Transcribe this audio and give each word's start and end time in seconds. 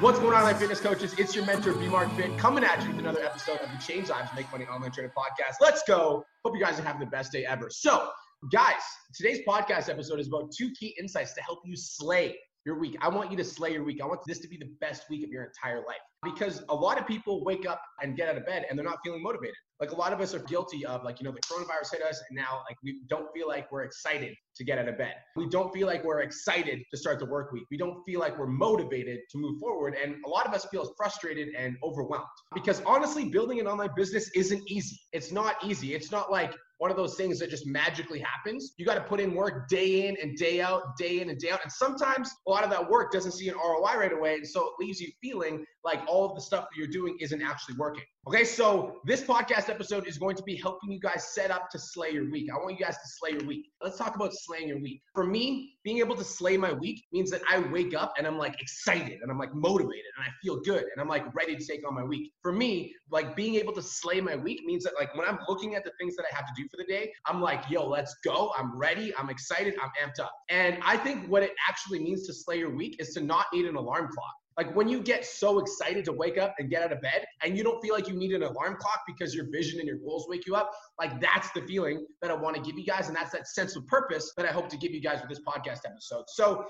What's 0.00 0.20
going 0.20 0.32
on, 0.32 0.44
my 0.44 0.54
fitness 0.54 0.80
coaches? 0.80 1.12
It's 1.18 1.34
your 1.34 1.44
mentor, 1.44 1.72
B 1.72 1.88
Mark 1.88 2.08
Fit, 2.12 2.38
coming 2.38 2.62
at 2.62 2.80
you 2.84 2.90
with 2.90 3.00
another 3.00 3.20
episode 3.20 3.58
of 3.58 3.68
the 3.72 3.84
Change 3.84 4.08
Lives 4.08 4.30
Make 4.36 4.48
Money 4.52 4.64
Online 4.66 4.92
Training 4.92 5.10
Podcast. 5.10 5.56
Let's 5.60 5.82
go. 5.88 6.24
Hope 6.44 6.54
you 6.54 6.62
guys 6.62 6.78
are 6.78 6.84
having 6.84 7.00
the 7.00 7.06
best 7.06 7.32
day 7.32 7.44
ever. 7.44 7.68
So, 7.68 8.08
guys, 8.52 8.80
today's 9.12 9.40
podcast 9.44 9.88
episode 9.88 10.20
is 10.20 10.28
about 10.28 10.52
two 10.56 10.70
key 10.78 10.94
insights 11.00 11.34
to 11.34 11.42
help 11.42 11.58
you 11.64 11.74
slay 11.74 12.36
your 12.68 12.78
week. 12.78 12.98
I 13.00 13.08
want 13.08 13.30
you 13.30 13.36
to 13.38 13.44
slay 13.44 13.72
your 13.72 13.82
week. 13.82 13.98
I 14.02 14.06
want 14.06 14.20
this 14.26 14.40
to 14.40 14.48
be 14.48 14.58
the 14.58 14.68
best 14.78 15.04
week 15.08 15.24
of 15.24 15.30
your 15.30 15.42
entire 15.42 15.78
life 15.78 16.04
because 16.22 16.62
a 16.68 16.74
lot 16.74 16.98
of 16.98 17.06
people 17.06 17.42
wake 17.42 17.66
up 17.66 17.80
and 18.02 18.14
get 18.14 18.28
out 18.28 18.36
of 18.36 18.44
bed 18.44 18.66
and 18.68 18.78
they're 18.78 18.84
not 18.84 18.98
feeling 19.02 19.22
motivated. 19.22 19.54
Like 19.80 19.92
a 19.92 19.96
lot 19.96 20.12
of 20.12 20.20
us 20.20 20.34
are 20.34 20.40
guilty 20.40 20.84
of 20.84 21.02
like, 21.02 21.18
you 21.18 21.24
know, 21.24 21.32
the 21.32 21.40
coronavirus 21.40 21.92
hit 21.92 22.02
us 22.02 22.20
and 22.28 22.36
now 22.36 22.62
like 22.68 22.76
we 22.84 22.98
don't 23.08 23.26
feel 23.32 23.48
like 23.48 23.72
we're 23.72 23.84
excited 23.84 24.34
to 24.56 24.64
get 24.64 24.78
out 24.78 24.86
of 24.86 24.98
bed. 24.98 25.14
We 25.34 25.48
don't 25.48 25.72
feel 25.72 25.86
like 25.86 26.04
we're 26.04 26.20
excited 26.20 26.80
to 26.90 26.96
start 26.98 27.20
the 27.20 27.24
work 27.24 27.52
week. 27.52 27.64
We 27.70 27.78
don't 27.78 28.02
feel 28.04 28.20
like 28.20 28.38
we're 28.38 28.48
motivated 28.48 29.20
to 29.30 29.38
move 29.38 29.58
forward. 29.58 29.96
And 30.02 30.16
a 30.26 30.28
lot 30.28 30.46
of 30.46 30.52
us 30.52 30.66
feel 30.66 30.92
frustrated 30.94 31.48
and 31.56 31.74
overwhelmed 31.82 32.26
because 32.52 32.82
honestly, 32.84 33.30
building 33.30 33.60
an 33.60 33.66
online 33.66 33.90
business 33.96 34.30
isn't 34.34 34.62
easy. 34.70 35.00
It's 35.14 35.32
not 35.32 35.56
easy. 35.64 35.94
It's 35.94 36.12
not 36.12 36.30
like 36.30 36.52
one 36.78 36.90
of 36.90 36.96
those 36.96 37.16
things 37.16 37.38
that 37.40 37.50
just 37.50 37.66
magically 37.66 38.20
happens. 38.20 38.74
You 38.76 38.86
got 38.86 38.94
to 38.94 39.00
put 39.00 39.20
in 39.20 39.34
work 39.34 39.68
day 39.68 40.08
in 40.08 40.16
and 40.22 40.36
day 40.36 40.60
out, 40.60 40.96
day 40.96 41.20
in 41.20 41.28
and 41.28 41.38
day 41.38 41.50
out. 41.50 41.60
And 41.62 41.70
sometimes 41.70 42.30
a 42.46 42.50
lot 42.50 42.64
of 42.64 42.70
that 42.70 42.88
work 42.88 43.12
doesn't 43.12 43.32
see 43.32 43.48
an 43.48 43.56
ROI 43.56 43.96
right 43.96 44.12
away. 44.12 44.34
And 44.34 44.46
so 44.46 44.66
it 44.66 44.72
leaves 44.78 45.00
you 45.00 45.10
feeling 45.20 45.64
like 45.84 46.00
all 46.06 46.24
of 46.24 46.34
the 46.34 46.40
stuff 46.40 46.66
that 46.70 46.76
you're 46.76 46.86
doing 46.86 47.16
isn't 47.20 47.42
actually 47.42 47.76
working. 47.76 48.04
Okay, 48.28 48.44
so 48.44 49.00
this 49.04 49.22
podcast 49.22 49.70
episode 49.70 50.06
is 50.06 50.18
going 50.18 50.36
to 50.36 50.42
be 50.42 50.54
helping 50.54 50.92
you 50.92 51.00
guys 51.00 51.34
set 51.34 51.50
up 51.50 51.70
to 51.70 51.78
slay 51.78 52.10
your 52.10 52.30
week. 52.30 52.48
I 52.52 52.56
want 52.56 52.78
you 52.78 52.84
guys 52.84 52.96
to 52.96 53.08
slay 53.18 53.30
your 53.38 53.46
week. 53.46 53.66
Let's 53.82 53.96
talk 53.96 54.14
about 54.14 54.32
slaying 54.34 54.68
your 54.68 54.80
week. 54.80 55.00
For 55.14 55.24
me, 55.24 55.77
being 55.88 56.00
able 56.00 56.14
to 56.14 56.22
slay 56.22 56.58
my 56.58 56.70
week 56.70 57.06
means 57.14 57.30
that 57.30 57.40
I 57.48 57.60
wake 57.60 57.94
up 57.94 58.12
and 58.18 58.26
I'm 58.26 58.36
like 58.36 58.60
excited 58.60 59.20
and 59.22 59.30
I'm 59.30 59.38
like 59.38 59.54
motivated 59.54 60.04
and 60.18 60.26
I 60.26 60.28
feel 60.42 60.60
good 60.60 60.82
and 60.82 61.00
I'm 61.00 61.08
like 61.08 61.34
ready 61.34 61.56
to 61.56 61.64
take 61.64 61.80
on 61.88 61.94
my 61.94 62.04
week. 62.04 62.30
For 62.42 62.52
me, 62.52 62.92
like 63.10 63.34
being 63.34 63.54
able 63.54 63.72
to 63.72 63.80
slay 63.80 64.20
my 64.20 64.36
week 64.36 64.66
means 64.66 64.84
that 64.84 64.92
like 65.00 65.16
when 65.16 65.26
I'm 65.26 65.38
looking 65.48 65.76
at 65.76 65.84
the 65.84 65.92
things 65.98 66.14
that 66.16 66.26
I 66.30 66.36
have 66.36 66.44
to 66.44 66.52
do 66.54 66.68
for 66.70 66.76
the 66.76 66.84
day, 66.84 67.10
I'm 67.24 67.40
like, 67.40 67.62
yo, 67.70 67.88
let's 67.88 68.14
go. 68.22 68.52
I'm 68.58 68.78
ready. 68.78 69.14
I'm 69.16 69.30
excited. 69.30 69.76
I'm 69.82 69.88
amped 70.06 70.20
up. 70.22 70.34
And 70.50 70.76
I 70.82 70.98
think 70.98 71.26
what 71.26 71.42
it 71.42 71.52
actually 71.66 72.00
means 72.00 72.26
to 72.26 72.34
slay 72.34 72.58
your 72.58 72.76
week 72.76 72.96
is 72.98 73.14
to 73.14 73.22
not 73.22 73.46
need 73.54 73.64
an 73.64 73.76
alarm 73.76 74.10
clock. 74.12 74.34
Like 74.58 74.74
when 74.74 74.88
you 74.88 75.00
get 75.00 75.24
so 75.24 75.60
excited 75.60 76.04
to 76.06 76.12
wake 76.12 76.36
up 76.36 76.52
and 76.58 76.68
get 76.68 76.82
out 76.82 76.92
of 76.92 77.00
bed 77.00 77.24
and 77.44 77.56
you 77.56 77.62
don't 77.62 77.80
feel 77.80 77.94
like 77.94 78.08
you 78.08 78.14
need 78.14 78.32
an 78.32 78.42
alarm 78.42 78.76
clock 78.80 79.02
because 79.06 79.32
your 79.32 79.48
vision 79.52 79.78
and 79.78 79.86
your 79.86 79.98
goals 79.98 80.26
wake 80.28 80.46
you 80.48 80.56
up, 80.56 80.72
like 80.98 81.20
that's 81.20 81.48
the 81.52 81.62
feeling 81.62 82.04
that 82.22 82.32
I 82.32 82.34
want 82.34 82.56
to 82.56 82.62
give 82.62 82.76
you 82.76 82.84
guys. 82.84 83.06
And 83.06 83.16
that's 83.16 83.30
that 83.30 83.46
sense 83.46 83.76
of 83.76 83.86
purpose 83.86 84.32
that 84.36 84.44
I 84.44 84.50
hope 84.50 84.68
to 84.70 84.76
give 84.76 84.90
you 84.90 85.00
guys 85.00 85.20
with 85.20 85.30
this 85.30 85.40
podcast 85.46 85.80
episode. 85.86 86.24
So, 86.26 86.64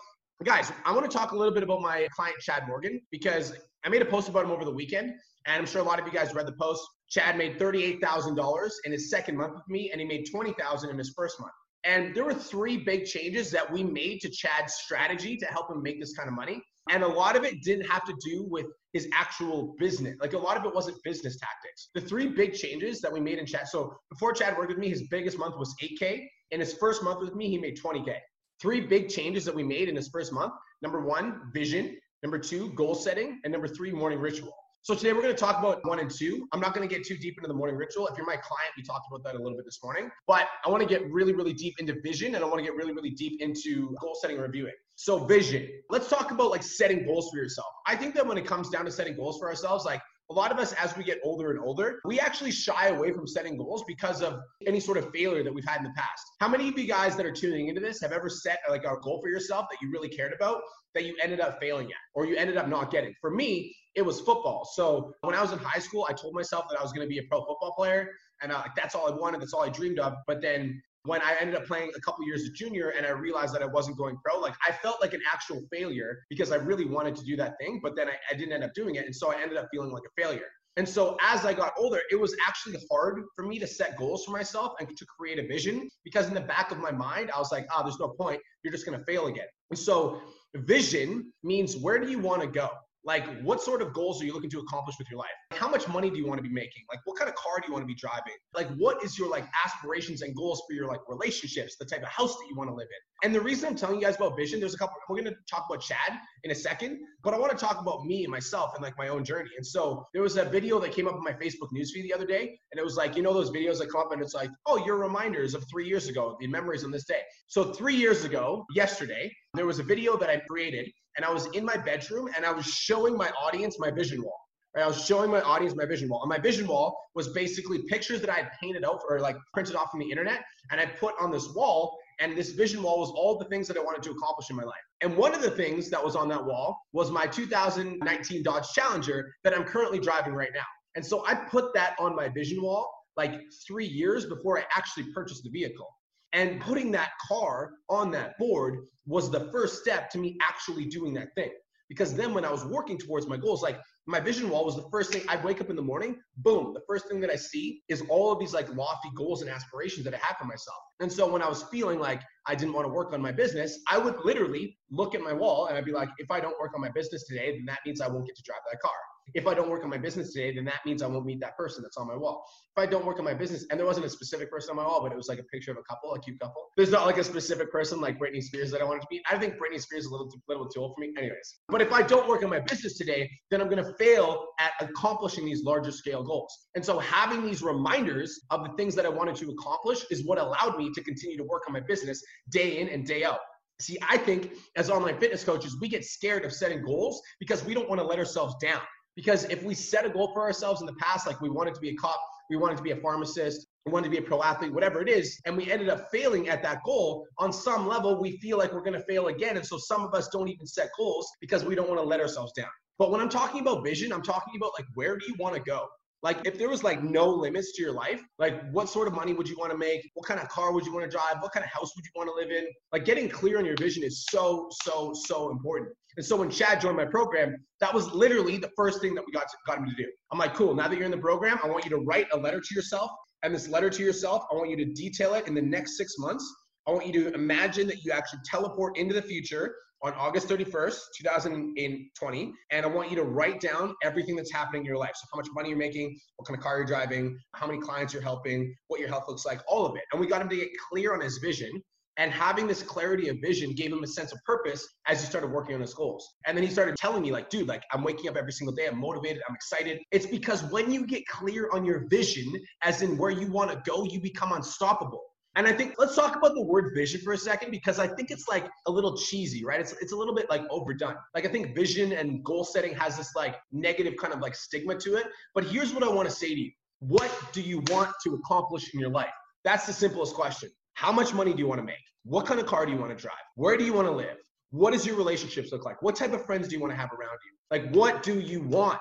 guys, 0.45 0.71
I 0.85 0.93
want 0.93 1.11
to 1.11 1.17
talk 1.17 1.33
a 1.33 1.37
little 1.37 1.55
bit 1.55 1.63
about 1.63 1.81
my 1.81 2.07
client, 2.15 2.37
Chad 2.41 2.65
Morgan, 2.69 3.01
because 3.11 3.55
I 3.87 3.89
made 3.89 4.03
a 4.03 4.07
post 4.07 4.29
about 4.29 4.45
him 4.45 4.51
over 4.51 4.67
the 4.67 4.75
weekend. 4.75 5.15
And 5.47 5.57
I'm 5.57 5.67
sure 5.67 5.81
a 5.81 5.85
lot 5.85 5.99
of 5.99 6.07
you 6.07 6.13
guys 6.13 6.35
read 6.35 6.47
the 6.47 6.57
post. 6.61 6.87
Chad 7.09 7.39
made 7.39 7.59
$38,000 7.59 8.71
in 8.85 8.93
his 8.93 9.09
second 9.09 9.35
month 9.35 9.55
with 9.55 9.69
me, 9.69 9.91
and 9.93 10.01
he 10.01 10.07
made 10.07 10.27
20000 10.31 10.91
in 10.91 10.99
his 10.99 11.15
first 11.17 11.41
month. 11.41 11.53
And 11.85 12.15
there 12.15 12.25
were 12.25 12.35
three 12.35 12.77
big 12.77 13.07
changes 13.07 13.51
that 13.53 13.73
we 13.73 13.83
made 13.83 14.21
to 14.21 14.29
Chad's 14.29 14.75
strategy 14.75 15.39
to 15.39 15.47
help 15.47 15.71
him 15.71 15.83
make 15.83 15.99
this 15.99 16.15
kind 16.15 16.29
of 16.29 16.35
money. 16.35 16.61
And 16.91 17.03
a 17.03 17.09
lot 17.09 17.37
of 17.37 17.45
it 17.45 17.63
didn't 17.63 17.87
have 17.87 18.05
to 18.05 18.15
do 18.25 18.47
with 18.49 18.67
his 18.93 19.09
actual 19.13 19.75
business. 19.79 20.17
Like 20.21 20.33
a 20.33 20.39
lot 20.39 20.57
of 20.57 20.65
it 20.65 20.75
wasn't 20.75 20.97
business 21.05 21.39
tactics. 21.39 21.91
The 21.95 22.01
three 22.01 22.29
big 22.29 22.55
changes 22.55 23.01
that 23.01 23.13
we 23.13 23.21
made 23.21 23.39
in 23.39 23.47
Chad. 23.47 23.69
So 23.69 23.95
before 24.11 24.33
Chad 24.33 24.57
worked 24.57 24.71
with 24.71 24.79
me, 24.79 24.89
his 24.89 25.07
biggest 25.09 25.39
month 25.39 25.57
was 25.59 25.75
8K. 25.83 26.27
In 26.51 26.61
his 26.61 26.75
first 26.75 27.03
month 27.03 27.21
with 27.21 27.35
me, 27.35 27.49
he 27.49 27.59
made 27.59 27.79
20K. 27.79 28.17
Three 28.61 28.81
big 28.81 29.09
changes 29.09 29.45
that 29.45 29.55
we 29.55 29.63
made 29.63 29.89
in 29.89 29.97
his 29.97 30.09
first 30.09 30.33
month. 30.33 30.53
Number 30.83 31.05
one, 31.05 31.51
vision. 31.53 31.97
Number 32.23 32.39
two, 32.39 32.71
goal 32.71 32.95
setting. 32.95 33.41
And 33.45 33.53
number 33.53 33.69
three, 33.69 33.93
morning 33.93 34.19
ritual. 34.19 34.53
So 34.83 34.95
today 34.95 35.13
we're 35.13 35.23
going 35.23 35.35
to 35.35 35.39
talk 35.39 35.59
about 35.59 35.87
one 35.87 35.99
and 35.99 36.11
two. 36.11 36.49
I'm 36.53 36.61
not 36.61 36.75
going 36.75 36.89
to 36.89 36.93
get 36.93 37.05
too 37.05 37.17
deep 37.19 37.35
into 37.37 37.47
the 37.49 37.55
morning 37.55 37.77
ritual. 37.77 38.07
If 38.07 38.17
you're 38.17 38.27
my 38.27 38.37
client, 38.37 38.73
we 38.77 38.83
talked 38.83 39.07
about 39.11 39.23
that 39.25 39.39
a 39.39 39.43
little 39.43 39.57
bit 39.57 39.67
this 39.67 39.81
morning. 39.83 40.09
But 40.27 40.49
I 40.65 40.71
want 40.71 40.83
to 40.83 40.89
get 40.89 41.03
really, 41.13 41.35
really 41.35 41.53
deep 41.53 41.75
into 41.79 41.97
vision 42.03 42.35
and 42.35 42.43
I 42.43 42.49
want 42.49 42.59
to 42.59 42.65
get 42.65 42.75
really, 42.75 42.95
really 42.95 43.11
deep 43.11 43.43
into 43.43 43.95
goal 44.01 44.17
setting 44.21 44.37
and 44.37 44.47
reviewing. 44.47 44.73
So 45.01 45.25
vision. 45.25 45.69
Let's 45.91 46.09
talk 46.09 46.33
about 46.33 46.51
like 46.51 46.65
setting 46.65 47.07
goals 47.07 47.31
for 47.31 47.37
yourself. 47.37 47.69
I 47.87 47.95
think 47.95 48.17
that 48.17 48.27
when 48.27 48.37
it 48.37 48.45
comes 48.45 48.69
down 48.69 48.85
to 48.85 48.91
setting 48.91 49.15
goals 49.15 49.39
for 49.39 49.49
ourselves, 49.49 49.85
like 49.85 50.03
a 50.29 50.35
lot 50.35 50.51
of 50.51 50.59
us 50.59 50.73
as 50.73 50.97
we 50.97 51.05
get 51.05 51.21
older 51.25 51.53
and 51.53 51.61
older 51.61 52.01
we 52.05 52.21
actually 52.21 52.51
shy 52.51 52.89
away 52.89 53.13
from 53.13 53.27
setting 53.27 53.57
goals 53.57 53.85
because 53.87 54.23
of 54.23 54.41
any 54.67 54.79
sort 54.81 54.99
of 54.99 55.11
failure 55.11 55.43
that 55.43 55.55
we've 55.55 55.65
had 55.65 55.79
in 55.79 55.85
the 55.85 55.93
past 55.97 56.23
how 56.41 56.49
many 56.49 56.69
of 56.69 56.79
you 56.79 56.87
guys 56.87 57.17
that 57.17 57.25
are 57.25 57.33
tuning 57.33 57.69
into 57.69 57.81
this 57.81 57.99
have 58.03 58.13
ever 58.13 58.29
set 58.29 58.59
like 58.69 58.85
a 58.85 58.97
goal 59.03 59.21
for 59.23 59.31
yourself 59.31 59.67
that 59.71 59.79
you 59.81 59.91
really 59.91 60.09
cared 60.09 60.35
about 60.35 60.61
that 60.95 61.05
you 61.07 61.17
ended 61.23 61.41
up 61.41 61.59
failing 61.61 61.87
at 61.87 61.99
or 62.15 62.27
you 62.27 62.37
ended 62.37 62.59
up 62.59 62.69
not 62.69 62.91
getting 62.91 63.15
for 63.23 63.31
me 63.31 63.75
it 63.95 64.03
was 64.03 64.21
football 64.21 64.69
so 64.75 65.15
when 65.23 65.35
i 65.35 65.41
was 65.41 65.53
in 65.53 65.59
high 65.59 65.79
school 65.79 66.07
i 66.11 66.13
told 66.13 66.35
myself 66.35 66.67
that 66.69 66.79
i 66.79 66.83
was 66.83 66.93
going 66.93 67.07
to 67.07 67.09
be 67.09 67.19
a 67.19 67.23
pro 67.31 67.39
football 67.47 67.73
player 67.75 68.11
and 68.43 68.53
uh, 68.53 68.65
that's 68.77 68.95
all 68.95 69.11
i 69.11 69.17
wanted 69.17 69.41
that's 69.41 69.55
all 69.55 69.63
i 69.63 69.69
dreamed 69.71 69.99
of 69.99 70.13
but 70.27 70.43
then 70.43 70.79
when 71.05 71.21
I 71.23 71.37
ended 71.41 71.57
up 71.57 71.67
playing 71.67 71.91
a 71.97 72.01
couple 72.01 72.25
years 72.27 72.43
as 72.43 72.51
junior 72.51 72.91
and 72.91 73.07
I 73.07 73.11
realized 73.11 73.55
that 73.55 73.63
I 73.63 73.67
wasn't 73.67 73.97
going 73.97 74.19
pro, 74.25 74.39
like 74.41 74.55
I 74.67 74.73
felt 74.73 75.01
like 75.01 75.15
an 75.15 75.23
actual 75.33 75.63
failure 75.73 76.19
because 76.29 76.53
I 76.53 76.57
really 76.57 76.85
wanted 76.85 77.17
to 77.17 77.25
do 77.25 77.37
that 77.37 77.57
thing, 77.61 77.81
but 77.83 77.97
then 77.97 78.09
I, 78.09 78.15
I 78.31 78.35
didn't 78.35 78.53
end 78.53 78.65
up 78.65 78.75
doing 78.75 78.97
it. 78.97 79.07
And 79.07 79.15
so 79.15 79.33
I 79.33 79.41
ended 79.41 79.57
up 79.59 79.69
feeling 79.73 79.91
like 79.91 80.03
a 80.05 80.21
failure. 80.21 80.47
And 80.77 80.89
so 80.89 81.17
as 81.21 81.45
I 81.45 81.55
got 81.55 81.73
older, 81.77 82.01
it 82.11 82.15
was 82.15 82.37
actually 82.47 82.77
hard 82.91 83.23
for 83.35 83.45
me 83.45 83.59
to 83.59 83.67
set 83.67 83.97
goals 83.97 84.25
for 84.25 84.31
myself 84.31 84.75
and 84.79 84.89
to 84.97 85.07
create 85.07 85.39
a 85.41 85.47
vision 85.47 85.89
because 86.05 86.29
in 86.29 86.35
the 86.35 86.41
back 86.41 86.71
of 86.71 86.79
my 86.79 86.93
mind, 86.93 87.33
I 87.35 87.39
was 87.39 87.51
like, 87.51 87.67
oh, 87.75 87.83
there's 87.83 87.99
no 87.99 88.11
point. 88.11 88.41
You're 88.63 88.73
just 88.73 88.87
going 88.87 88.97
to 88.97 89.05
fail 89.05 89.27
again. 89.27 89.47
And 89.71 89.79
so 89.79 90.21
vision 90.55 91.33
means 91.43 91.77
where 91.77 91.99
do 91.99 92.09
you 92.09 92.21
want 92.21 92.43
to 92.43 92.49
go? 92.49 92.69
Like, 93.05 93.41
what 93.43 93.61
sort 93.61 93.83
of 93.83 93.93
goals 93.93 94.23
are 94.23 94.25
you 94.25 94.33
looking 94.33 94.51
to 94.51 94.61
accomplish 94.61 94.97
with 94.99 95.11
your 95.11 95.19
life? 95.19 95.29
How 95.59 95.69
much 95.69 95.89
money 95.89 96.09
do 96.09 96.17
you 96.17 96.25
want 96.25 96.39
to 96.39 96.49
be 96.49 96.55
making? 96.55 96.85
Like, 96.89 97.01
what 97.05 97.19
kind 97.19 97.29
of 97.29 97.35
car 97.35 97.59
do 97.59 97.67
you 97.67 97.73
want 97.73 97.83
to 97.83 97.87
be 97.87 97.95
driving? 97.97 98.35
Like, 98.55 98.69
what 98.77 99.03
is 99.03 99.19
your 99.19 99.29
like 99.29 99.45
aspirations 99.65 100.23
and 100.23 100.33
goals 100.37 100.63
for 100.69 100.75
your 100.75 100.87
like 100.87 101.01
relationships, 101.09 101.75
the 101.81 101.85
type 101.85 102.03
of 102.03 102.09
house 102.09 102.37
that 102.37 102.47
you 102.49 102.57
want 102.57 102.71
to 102.71 102.75
live 102.75 102.87
in? 102.87 103.27
And 103.27 103.35
the 103.35 103.41
reason 103.41 103.69
I'm 103.69 103.75
telling 103.75 103.97
you 103.97 104.03
guys 104.03 104.15
about 104.15 104.37
vision, 104.37 104.61
there's 104.61 104.75
a 104.75 104.79
couple. 104.79 104.95
We're 105.09 105.17
gonna 105.17 105.35
talk 105.51 105.67
about 105.69 105.83
Chad 105.83 106.17
in 106.45 106.53
a 106.53 106.55
second, 106.55 107.01
but 107.25 107.35
I 107.35 107.39
want 107.39 107.51
to 107.51 107.59
talk 107.59 107.81
about 107.81 108.05
me 108.05 108.23
and 108.23 108.31
myself 108.31 108.71
and 108.77 108.85
like 108.85 108.97
my 108.97 109.09
own 109.09 109.25
journey. 109.25 109.51
And 109.57 109.67
so 109.67 110.07
there 110.13 110.23
was 110.23 110.37
a 110.37 110.45
video 110.45 110.79
that 110.79 110.93
came 110.93 111.09
up 111.09 111.15
on 111.15 111.25
my 111.25 111.33
Facebook 111.33 111.71
newsfeed 111.77 112.05
the 112.05 112.15
other 112.15 112.27
day, 112.27 112.57
and 112.71 112.79
it 112.79 112.85
was 112.85 112.97
like, 112.97 113.17
you 113.17 113.23
know, 113.23 113.35
those 113.35 113.51
videos 113.51 113.79
that 113.79 113.91
come 113.91 114.03
up 114.03 114.13
and 114.13 114.23
it's 114.23 114.35
like, 114.35 114.51
oh, 114.67 114.85
your 114.87 114.97
reminders 114.97 115.55
of 115.55 115.65
three 115.69 115.89
years 115.89 116.07
ago, 116.07 116.37
the 116.39 116.47
memories 116.47 116.85
on 116.85 116.93
this 116.93 117.05
day. 117.05 117.23
So 117.49 117.73
three 117.73 117.97
years 117.97 118.25
ago, 118.25 118.65
yesterday, 118.75 119.33
there 119.55 119.67
was 119.67 119.81
a 119.81 119.83
video 119.83 120.17
that 120.19 120.31
I 120.31 120.37
created 120.49 120.89
and 121.17 121.27
I 121.27 121.33
was 121.33 121.47
in 121.47 121.65
my 121.65 121.77
bedroom 121.77 122.29
and 122.37 122.47
I 122.47 122.53
was 122.53 122.67
showing 122.67 123.17
my 123.17 123.31
audience 123.31 123.77
my 123.81 123.91
vision 123.91 124.23
wall. 124.23 124.39
Right? 124.75 124.85
I 124.85 124.87
was 124.87 125.05
showing 125.05 125.31
my 125.31 125.41
audience 125.43 125.75
my 125.75 125.87
vision 125.87 126.09
wall. 126.09 126.23
And 126.23 126.29
my 126.29 126.39
vision 126.39 126.67
wall 126.67 126.97
was 127.15 127.29
basically 127.29 127.83
pictures 127.89 128.21
that 128.21 128.31
I 128.31 128.35
had 128.35 128.51
painted 128.61 128.85
out 128.85 129.01
or 129.09 129.21
like 129.21 129.37
printed 129.53 129.77
off 129.77 129.91
from 129.91 130.01
the 130.01 130.11
internet 130.11 130.45
and 130.71 130.81
I 130.81 130.87
put 130.87 131.15
on 131.21 131.31
this 131.31 131.49
wall. 131.55 131.97
And 132.21 132.37
this 132.37 132.51
vision 132.51 132.83
wall 132.83 132.99
was 132.99 133.11
all 133.11 133.39
the 133.39 133.45
things 133.47 133.69
that 133.69 133.77
I 133.77 133.81
wanted 133.81 134.03
to 134.03 134.11
accomplish 134.11 134.51
in 134.51 134.57
my 134.57 134.65
life. 134.65 134.75
And 135.03 135.17
one 135.17 135.35
of 135.35 135.41
the 135.41 135.53
things 135.53 135.89
that 135.91 136.05
was 136.05 136.17
on 136.17 136.29
that 136.29 136.45
wall 136.45 136.77
was 136.93 137.11
my 137.11 137.27
2019 137.27 138.43
Dodge 138.43 138.69
Challenger 138.75 139.33
that 139.45 139.55
I'm 139.55 139.65
currently 139.65 140.01
driving 140.01 140.35
right 140.35 140.51
now. 140.53 140.65
And 140.97 141.07
so 141.07 141.25
I 141.27 141.35
put 141.35 141.73
that 141.75 141.95
on 142.01 142.17
my 142.17 142.29
vision 142.29 142.61
wall 142.61 142.91
like 143.17 143.35
three 143.67 143.87
years 143.87 144.27
before 144.27 144.59
I 144.59 144.65
actually 144.75 145.13
purchased 145.13 145.45
the 145.45 145.51
vehicle. 145.51 145.89
And 146.33 146.61
putting 146.61 146.91
that 146.93 147.11
car 147.27 147.71
on 147.89 148.11
that 148.13 148.39
board 148.39 148.87
was 149.07 149.31
the 149.31 149.51
first 149.51 149.81
step 149.81 150.11
to 150.11 150.19
me 150.19 150.37
actually 150.43 150.87
doing 150.87 151.15
that 151.15 151.29
thing. 151.35 151.51
Because 151.89 152.15
then 152.15 152.35
when 152.35 152.45
I 152.45 152.51
was 152.51 152.65
working 152.65 152.99
towards 152.99 153.27
my 153.27 153.37
goals, 153.37 153.63
like 153.63 153.79
my 154.09 154.19
vision 154.19 154.49
wall 154.49 154.65
was 154.65 154.75
the 154.75 154.89
first 154.91 155.13
thing 155.13 155.23
I'd 155.29 155.45
wake 155.45 155.61
up 155.61 155.69
in 155.69 155.77
the 155.77 155.83
morning, 155.83 156.19
boom, 156.39 156.73
the 156.73 156.81
first 156.89 157.09
thing 157.09 157.21
that 157.21 157.31
I 157.31 157.37
see 157.37 157.83
is 157.89 158.03
all 158.09 158.33
of 158.33 158.39
these 158.39 158.55
like 158.55 158.75
lofty 158.75 159.11
goals 159.15 159.43
and 159.43 159.51
aspirations 159.51 160.03
that 160.07 160.15
I 160.15 160.19
have 160.23 160.39
for 160.39 160.47
myself. 160.47 160.79
And 161.01 161.13
so 161.13 161.31
when 161.31 161.43
I 161.43 161.49
was 161.49 161.65
feeling 161.65 161.99
like 161.99 162.23
I 162.47 162.55
didn't 162.55 162.73
want 162.73 162.87
to 162.87 162.93
work 162.93 163.13
on 163.13 163.21
my 163.21 163.33
business, 163.33 163.79
I 163.91 163.99
would 163.99 164.17
literally 164.25 164.79
look 164.91 165.15
at 165.15 165.21
my 165.21 165.35
wall 165.35 165.67
and 165.67 165.77
I'd 165.77 165.85
be 165.85 165.93
like, 165.93 166.09
if 166.17 166.31
I 166.31 166.41
don't 166.41 166.59
work 166.59 166.73
on 166.75 166.81
my 166.81 166.89
business 166.89 167.27
today, 167.27 167.53
then 167.53 167.67
that 167.67 167.81
means 167.85 168.01
I 168.01 168.09
won't 168.09 168.27
get 168.27 168.35
to 168.37 168.43
drive 168.43 168.61
that 168.73 168.81
car. 168.81 168.93
If 169.35 169.47
I 169.47 169.55
don't 169.55 169.69
work 169.69 169.85
on 169.85 169.91
my 169.91 169.99
business 169.99 170.33
today, 170.33 170.55
then 170.55 170.65
that 170.65 170.81
means 170.87 171.03
I 171.03 171.07
won't 171.07 171.27
meet 171.27 171.41
that 171.41 171.57
person 171.57 171.83
that's 171.83 171.97
on 171.97 172.07
my 172.07 172.17
wall. 172.17 172.45
If 172.77 172.83
I 172.83 172.87
don't 172.87 173.05
work 173.05 173.19
on 173.19 173.25
my 173.25 173.35
business, 173.35 173.67
and 173.71 173.79
there 173.79 173.87
wasn't 173.87 174.07
a 174.07 174.11
specific 174.11 174.51
person 174.51 174.71
on 174.71 174.77
my 174.77 174.85
wall, 174.85 175.03
but 175.03 175.13
it 175.13 175.17
was 175.17 175.29
like 175.29 175.39
a 175.39 175.45
picture 175.45 175.71
of 175.71 175.79
a 175.79 175.83
couple, 175.83 176.13
a 176.15 176.21
cute 176.21 176.39
couple. 176.41 176.69
There's 176.77 176.91
not 176.91 177.07
like 177.07 177.19
a 177.19 177.25
specific 177.25 177.71
person 177.71 178.01
like 178.01 178.19
Britney 178.19 178.43
Spears 178.43 178.71
that 178.71 178.81
I 178.81 178.85
wanted 178.85 179.03
to 179.03 179.09
meet. 179.11 179.23
I 179.31 179.39
think 179.39 179.55
Britney 179.55 179.81
Spears 179.81 180.05
is 180.05 180.07
a 180.07 180.11
little 180.11 180.31
too, 180.31 180.41
little 180.49 180.69
too 180.69 180.81
old 180.81 180.95
for 180.95 181.01
me. 181.01 181.13
Anyways, 181.17 181.61
but 181.69 181.81
if 181.81 181.93
I 181.93 182.03
don't 182.03 182.29
work 182.29 182.43
on 182.43 182.51
my 182.51 182.61
business 182.61 182.97
today, 182.97 183.31
then 183.51 183.61
I'm 183.61 183.69
gonna 183.69 183.93
fail 183.99 184.47
at 184.59 184.73
accomplishing 184.81 185.45
these 185.45 185.63
larger 185.65 185.93
scale 185.93 186.23
goals. 186.23 186.69
And 186.75 186.85
so 186.85 186.99
having 186.99 187.45
these 187.45 187.63
reminders 187.63 188.41
of 188.51 188.65
the 188.65 188.73
things 188.77 188.95
that 188.95 189.07
I 189.07 189.09
wanted 189.09 189.37
to 189.37 189.51
accomplish 189.51 190.05
is 190.11 190.27
what 190.27 190.39
allowed 190.39 190.79
me 190.79 190.91
to 190.95 191.03
continue 191.03 191.37
to 191.37 191.45
work 191.45 191.63
on 191.67 191.73
my 191.73 191.81
business 191.81 192.23
day 192.51 192.79
in 192.79 192.89
and 192.89 193.07
day 193.07 193.25
out. 193.25 193.41
See, 193.81 193.97
I 194.09 194.19
think 194.19 194.55
as 194.77 194.91
online 194.91 195.19
fitness 195.21 195.45
coaches, 195.45 195.77
we 195.81 195.89
get 195.89 196.05
scared 196.05 196.45
of 196.45 196.53
setting 196.53 196.83
goals 196.83 197.23
because 197.39 197.65
we 197.65 197.75
don't 197.75 197.89
want 197.89 198.01
to 198.01 198.07
let 198.07 198.19
ourselves 198.19 198.57
down. 198.61 198.81
Because 199.19 199.43
if 199.47 199.65
we 199.65 199.75
set 199.75 200.07
a 200.07 200.09
goal 200.09 200.31
for 200.33 200.43
ourselves 200.43 200.81
in 200.81 200.87
the 200.87 200.93
past, 200.93 201.27
like 201.27 201.41
we 201.41 201.51
wanted 201.51 201.75
to 201.75 201.81
be 201.81 201.89
a 201.89 201.95
cop, 201.97 202.21
we 202.51 202.57
wanted 202.57 202.77
to 202.77 202.85
be 202.85 202.93
a 202.93 202.97
pharmacist, 202.99 203.67
we 203.85 203.91
wanted 203.91 204.05
to 204.05 204.11
be 204.13 204.19
a 204.19 204.23
pro 204.23 204.41
athlete, 204.45 204.73
whatever 204.73 205.03
it 205.03 205.09
is, 205.09 205.41
and 205.45 205.57
we 205.57 205.69
ended 205.73 205.89
up 205.89 206.09
failing 206.13 206.49
at 206.49 206.63
that 206.63 206.85
goal, 206.85 207.27
on 207.39 207.53
some 207.53 207.89
level, 207.89 208.21
we 208.21 208.39
feel 208.39 208.59
like 208.59 208.73
we're 208.73 208.81
going 208.81 208.93
to 208.93 209.03
fail 209.07 209.27
again. 209.27 209.57
And 209.57 209.67
so 209.67 209.77
some 209.77 210.05
of 210.05 210.15
us 210.15 210.29
don't 210.29 210.47
even 210.47 210.69
set 210.69 210.91
goals 210.97 211.29
because 211.41 211.65
we 211.65 211.75
don't 211.75 211.89
want 211.89 212.01
to 212.01 212.07
let 212.07 212.21
ourselves 212.21 212.53
down. 212.53 212.69
But 212.97 213.11
when 213.11 213.21
I'm 213.21 213.29
talking 213.29 213.61
about 213.61 213.83
vision, 213.83 214.13
I'm 214.13 214.23
talking 214.23 214.55
about 214.57 214.71
like, 214.79 214.87
where 214.95 215.17
do 215.17 215.27
you 215.27 215.35
want 215.37 215.57
to 215.57 215.61
go? 215.63 215.89
Like 216.23 216.39
if 216.45 216.57
there 216.57 216.69
was 216.69 216.85
like 216.85 217.03
no 217.03 217.29
limits 217.29 217.73
to 217.73 217.83
your 217.83 217.93
life, 217.93 218.23
like 218.39 218.71
what 218.71 218.89
sort 218.89 219.09
of 219.09 219.15
money 219.15 219.33
would 219.33 219.49
you 219.49 219.57
want 219.59 219.73
to 219.73 219.79
make? 219.79 220.09
What 220.15 220.27
kind 220.29 220.39
of 220.39 220.49
car 220.49 220.73
would 220.73 220.87
you 220.87 220.93
want 220.93 221.05
to 221.05 221.11
drive? 221.11 221.39
What 221.41 221.51
kind 221.53 221.65
of 221.65 221.71
house 221.71 221.91
would 221.97 222.05
you 222.05 222.13
want 222.15 222.29
to 222.29 222.35
live 222.35 222.51
in? 222.57 222.69
Like 222.93 223.05
getting 223.05 223.29
clear 223.29 223.59
on 223.59 223.65
your 223.65 223.77
vision 223.77 224.05
is 224.05 224.27
so, 224.31 224.69
so, 224.85 225.13
so 225.13 225.51
important. 225.51 225.91
And 226.17 226.25
so 226.25 226.37
when 226.37 226.51
Chad 226.51 226.81
joined 226.81 226.97
my 226.97 227.05
program, 227.05 227.57
that 227.81 227.93
was 227.93 228.13
literally 228.13 228.57
the 228.57 228.71
first 228.77 229.01
thing 229.01 229.15
that 229.15 229.25
we 229.25 229.33
got 229.33 229.49
to, 229.49 229.57
got 229.67 229.79
him 229.79 229.87
to 229.87 229.95
do. 229.95 230.07
I'm 230.33 230.39
like, 230.39 230.55
cool. 230.55 230.75
Now 230.75 230.89
that 230.89 230.97
you're 230.97 231.05
in 231.05 231.11
the 231.11 231.19
program, 231.19 231.59
I 231.63 231.69
want 231.69 231.85
you 231.85 231.91
to 231.91 231.99
write 231.99 232.27
a 232.33 232.37
letter 232.37 232.61
to 232.61 232.75
yourself. 232.75 233.11
And 233.43 233.55
this 233.55 233.69
letter 233.69 233.89
to 233.89 234.03
yourself, 234.03 234.45
I 234.51 234.57
want 234.57 234.71
you 234.71 234.77
to 234.79 234.87
detail 234.87 235.35
it 235.35 235.47
in 235.47 235.55
the 235.55 235.63
next 235.63 235.97
six 235.97 236.15
months. 236.19 236.45
I 236.89 236.91
want 236.91 237.07
you 237.07 237.13
to 237.13 237.35
imagine 237.35 237.87
that 237.89 238.05
you 238.05 238.11
actually 238.11 238.41
teleport 238.45 238.97
into 238.97 239.15
the 239.15 239.23
future 239.23 239.75
on 240.03 240.13
August 240.15 240.49
31st, 240.49 240.99
2020. 241.19 242.53
And 242.71 242.87
I 242.87 242.89
want 242.89 243.11
you 243.11 243.17
to 243.17 243.25
write 243.25 243.61
down 243.61 243.95
everything 244.03 244.37
that's 244.37 244.53
happening 244.53 244.83
in 244.83 244.87
your 244.87 244.97
life. 244.97 245.13
So, 245.15 245.27
how 245.33 245.39
much 245.39 245.49
money 245.55 245.71
you're 245.71 245.79
making, 245.79 246.19
what 246.37 246.47
kind 246.47 246.57
of 246.57 246.63
car 246.63 246.77
you're 246.77 246.87
driving, 246.87 247.37
how 247.55 247.67
many 247.67 247.81
clients 247.81 248.13
you're 248.13 248.23
helping, 248.23 248.75
what 248.87 249.01
your 249.01 249.09
health 249.09 249.25
looks 249.29 249.45
like, 249.45 249.61
all 249.67 249.87
of 249.87 249.97
it. 249.97 250.03
And 250.13 250.21
we 250.21 250.27
got 250.27 250.41
him 250.41 250.49
to 250.49 250.57
get 250.57 250.69
clear 250.91 251.15
on 251.15 251.21
his 251.21 251.39
vision. 251.39 251.71
And 252.19 252.33
having 252.33 252.67
this 252.67 252.83
clarity 252.83 253.29
of 253.29 253.39
vision 253.41 253.73
gave 253.75 253.93
him 253.93 254.03
a 254.03 254.07
sense 254.07 254.33
of 254.33 254.39
purpose 254.45 254.87
as 255.07 255.21
he 255.21 255.27
started 255.27 255.53
working 255.53 255.77
on 255.77 255.81
his 255.81 255.95
goals. 255.95 256.29
And 256.47 256.57
then 256.57 256.65
he 256.65 256.71
started 256.71 256.97
telling 256.97 257.23
me, 257.23 257.31
like, 257.31 257.49
dude, 257.49 257.69
like, 257.69 257.85
I'm 257.93 258.03
waking 258.03 258.29
up 258.29 258.37
every 258.37 258.53
single 258.53 258.75
day. 258.75 258.87
I'm 258.87 258.99
motivated. 258.99 259.41
I'm 259.49 259.55
excited. 259.55 260.01
It's 260.11 260.27
because 260.27 260.65
when 260.65 260.91
you 260.91 261.07
get 261.07 261.27
clear 261.29 261.71
on 261.73 261.85
your 261.85 262.09
vision, 262.09 262.53
as 262.83 263.03
in 263.03 263.17
where 263.17 263.31
you 263.31 263.51
want 263.51 263.71
to 263.71 263.81
go, 263.89 264.05
you 264.05 264.21
become 264.21 264.53
unstoppable. 264.53 265.23
And 265.55 265.67
I 265.67 265.73
think 265.73 265.95
let's 265.99 266.15
talk 266.15 266.37
about 266.37 266.55
the 266.55 266.63
word 266.63 266.93
vision 266.95 267.21
for 267.21 267.33
a 267.33 267.39
second 267.39 267.71
because 267.71 267.99
I 267.99 268.07
think 268.07 268.31
it's 268.31 268.47
like 268.49 268.69
a 268.87 268.91
little 268.91 269.17
cheesy, 269.17 269.65
right? 269.65 269.81
It's 269.81 269.93
it's 270.01 270.13
a 270.13 270.17
little 270.17 270.35
bit 270.35 270.49
like 270.49 270.63
overdone. 270.71 271.17
Like 271.35 271.47
I 271.47 271.49
think 271.49 271.75
vision 271.75 272.13
and 272.13 272.45
goal 272.45 272.63
setting 272.63 272.95
has 272.95 273.17
this 273.17 273.35
like 273.35 273.57
negative 273.73 274.15
kind 274.21 274.33
of 274.33 274.39
like 274.39 274.55
stigma 274.55 274.97
to 275.01 275.17
it. 275.17 275.27
But 275.55 275.65
here's 275.65 275.93
what 275.93 276.05
I 276.05 276.09
want 276.09 276.29
to 276.29 276.35
say 276.35 276.49
to 276.49 276.61
you. 276.61 276.71
What 277.01 277.33
do 277.53 277.61
you 277.61 277.83
want 277.89 278.13
to 278.25 278.35
accomplish 278.35 278.95
in 278.95 279.01
your 279.01 279.11
life? 279.11 279.33
That's 279.65 279.87
the 279.87 279.93
simplest 279.93 280.35
question. 280.35 280.71
How 281.01 281.13
much 281.13 281.33
money 281.33 281.53
do 281.53 281.61
you 281.61 281.69
want 281.69 281.79
to 281.79 281.85
make? 281.85 282.03
What 282.25 282.45
kind 282.45 282.59
of 282.59 282.67
car 282.67 282.85
do 282.85 282.91
you 282.91 282.99
want 282.99 283.17
to 283.17 283.23
drive? 283.23 283.37
Where 283.55 283.77
do 283.77 283.85
you 283.85 283.93
want 283.93 284.09
to 284.09 284.11
live? 284.11 284.37
What 284.71 284.93
does 284.93 285.07
your 285.07 285.15
relationships 285.15 285.71
look 285.71 285.85
like? 285.85 286.03
What 286.03 286.17
type 286.17 286.33
of 286.33 286.45
friends 286.45 286.67
do 286.67 286.75
you 286.75 286.81
want 286.81 286.93
to 286.93 286.97
have 286.97 287.13
around 287.13 287.39
you? 287.47 287.53
Like 287.71 287.95
what 287.95 288.25
do 288.25 288.41
you 288.41 288.63
want? 288.63 288.99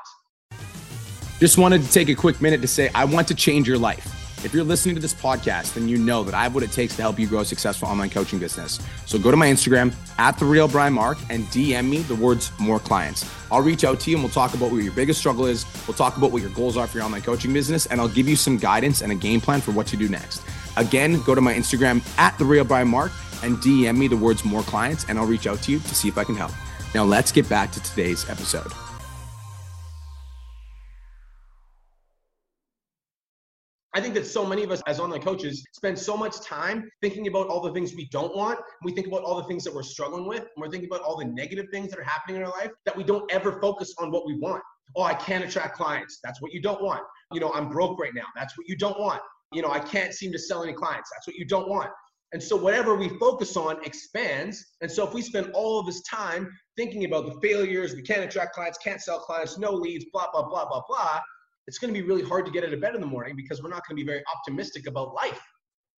Just 1.39 1.57
wanted 1.57 1.81
to 1.81 1.91
take 1.91 2.09
a 2.09 2.13
quick 2.13 2.39
minute 2.39 2.61
to 2.61 2.67
say 2.67 2.91
I 2.93 3.03
want 3.03 3.27
to 3.29 3.33
change 3.33 3.67
your 3.67 3.79
life. 3.79 4.45
If 4.45 4.53
you're 4.53 4.63
listening 4.63 4.93
to 4.93 5.01
this 5.01 5.15
podcast, 5.15 5.73
then 5.73 5.89
you 5.89 5.97
know 5.97 6.23
that 6.23 6.35
I 6.35 6.43
have 6.43 6.53
what 6.53 6.63
it 6.63 6.71
takes 6.71 6.95
to 6.97 7.01
help 7.01 7.17
you 7.17 7.25
grow 7.25 7.39
a 7.39 7.45
successful 7.45 7.87
online 7.87 8.11
coaching 8.11 8.37
business. 8.37 8.79
So 9.07 9.17
go 9.17 9.31
to 9.31 9.37
my 9.37 9.47
Instagram 9.47 9.91
at 10.19 10.37
the 10.37 10.45
real 10.45 10.67
Brian 10.67 10.93
Mark 10.93 11.17
and 11.31 11.45
DM 11.45 11.89
me 11.89 12.03
the 12.03 12.13
words 12.13 12.51
more 12.59 12.79
clients. 12.79 13.27
I'll 13.51 13.63
reach 13.63 13.83
out 13.83 13.99
to 14.01 14.11
you 14.11 14.17
and 14.17 14.23
we'll 14.23 14.31
talk 14.31 14.53
about 14.53 14.69
what 14.69 14.83
your 14.83 14.93
biggest 14.93 15.19
struggle 15.19 15.47
is. 15.47 15.65
We'll 15.87 15.97
talk 15.97 16.15
about 16.17 16.31
what 16.31 16.43
your 16.43 16.51
goals 16.51 16.77
are 16.77 16.85
for 16.85 16.99
your 16.99 17.05
online 17.05 17.23
coaching 17.23 17.53
business, 17.53 17.87
and 17.87 17.99
I'll 17.99 18.07
give 18.07 18.29
you 18.29 18.35
some 18.35 18.57
guidance 18.57 19.01
and 19.01 19.11
a 19.11 19.15
game 19.15 19.41
plan 19.41 19.61
for 19.61 19.71
what 19.71 19.87
to 19.87 19.97
do 19.97 20.07
next. 20.07 20.43
Again, 20.77 21.21
go 21.21 21.35
to 21.35 21.41
my 21.41 21.53
Instagram 21.53 22.01
at 22.17 22.37
the 22.37 22.45
real 22.45 22.63
Brian 22.63 22.87
Mark 22.87 23.11
and 23.43 23.57
DM 23.57 23.97
me 23.97 24.07
the 24.07 24.15
words 24.15 24.45
more 24.45 24.61
clients, 24.63 25.05
and 25.09 25.19
I'll 25.19 25.25
reach 25.25 25.47
out 25.47 25.61
to 25.63 25.71
you 25.71 25.79
to 25.79 25.95
see 25.95 26.07
if 26.07 26.17
I 26.17 26.23
can 26.23 26.35
help. 26.35 26.51
Now 26.95 27.03
let's 27.03 27.31
get 27.31 27.49
back 27.49 27.71
to 27.73 27.83
today's 27.83 28.29
episode. 28.29 28.71
I 33.93 33.99
think 33.99 34.13
that 34.13 34.27
so 34.27 34.45
many 34.45 34.63
of 34.63 34.69
us 34.69 34.83
as 34.85 34.99
online 34.99 35.23
coaches 35.23 35.65
spend 35.73 35.97
so 35.97 36.15
much 36.15 36.39
time 36.41 36.87
thinking 37.01 37.25
about 37.25 37.47
all 37.47 37.61
the 37.61 37.73
things 37.73 37.95
we 37.95 38.07
don't 38.09 38.35
want. 38.35 38.59
We 38.83 38.91
think 38.91 39.07
about 39.07 39.23
all 39.23 39.35
the 39.37 39.45
things 39.45 39.63
that 39.63 39.73
we're 39.73 39.81
struggling 39.81 40.27
with. 40.27 40.41
And 40.41 40.49
we're 40.57 40.69
thinking 40.69 40.87
about 40.87 41.01
all 41.01 41.17
the 41.17 41.25
negative 41.25 41.65
things 41.71 41.89
that 41.89 41.97
are 41.97 42.03
happening 42.03 42.35
in 42.35 42.43
our 42.43 42.51
life 42.51 42.69
that 42.85 42.95
we 42.95 43.03
don't 43.03 43.31
ever 43.31 43.59
focus 43.59 43.95
on 43.97 44.11
what 44.11 44.27
we 44.27 44.37
want. 44.37 44.61
Oh, 44.95 45.01
I 45.01 45.15
can't 45.15 45.43
attract 45.43 45.75
clients. 45.75 46.19
That's 46.23 46.43
what 46.43 46.53
you 46.53 46.61
don't 46.61 46.83
want. 46.83 47.01
You 47.33 47.39
know, 47.39 47.51
I'm 47.53 47.69
broke 47.69 47.99
right 47.99 48.13
now. 48.13 48.25
That's 48.35 48.55
what 48.55 48.69
you 48.69 48.77
don't 48.77 48.99
want. 48.99 49.19
You 49.53 49.61
know, 49.61 49.71
I 49.71 49.79
can't 49.79 50.13
seem 50.13 50.31
to 50.31 50.39
sell 50.39 50.63
any 50.63 50.73
clients. 50.73 51.09
That's 51.13 51.27
what 51.27 51.35
you 51.35 51.45
don't 51.45 51.69
want. 51.69 51.89
And 52.33 52.43
so 52.43 52.55
whatever 52.57 52.95
we 52.95 53.09
focus 53.17 53.55
on 53.55 53.77
expands. 53.85 54.63
And 54.81 54.91
so 54.91 55.07
if 55.07 55.13
we 55.13 55.21
spend 55.21 55.51
all 55.53 55.79
of 55.79 55.85
this 55.85 56.01
time 56.01 56.51
thinking 56.75 57.05
about 57.05 57.25
the 57.25 57.39
failures, 57.39 57.95
we 57.95 58.01
can't 58.01 58.21
attract 58.21 58.53
clients, 58.53 58.77
can't 58.79 59.01
sell 59.01 59.19
clients, 59.19 59.57
no 59.57 59.71
leads, 59.71 60.05
blah, 60.11 60.27
blah, 60.31 60.47
blah, 60.47 60.67
blah, 60.67 60.81
blah, 60.87 61.19
it's 61.67 61.77
going 61.77 61.93
to 61.93 61.99
be 61.99 62.05
really 62.05 62.23
hard 62.23 62.45
to 62.45 62.51
get 62.51 62.63
out 62.63 62.73
of 62.73 62.81
bed 62.81 62.95
in 62.95 63.01
the 63.01 63.07
morning 63.07 63.35
because 63.35 63.61
we're 63.61 63.69
not 63.69 63.87
going 63.87 63.97
to 63.97 64.03
be 64.03 64.05
very 64.05 64.23
optimistic 64.33 64.87
about 64.87 65.13
life, 65.13 65.41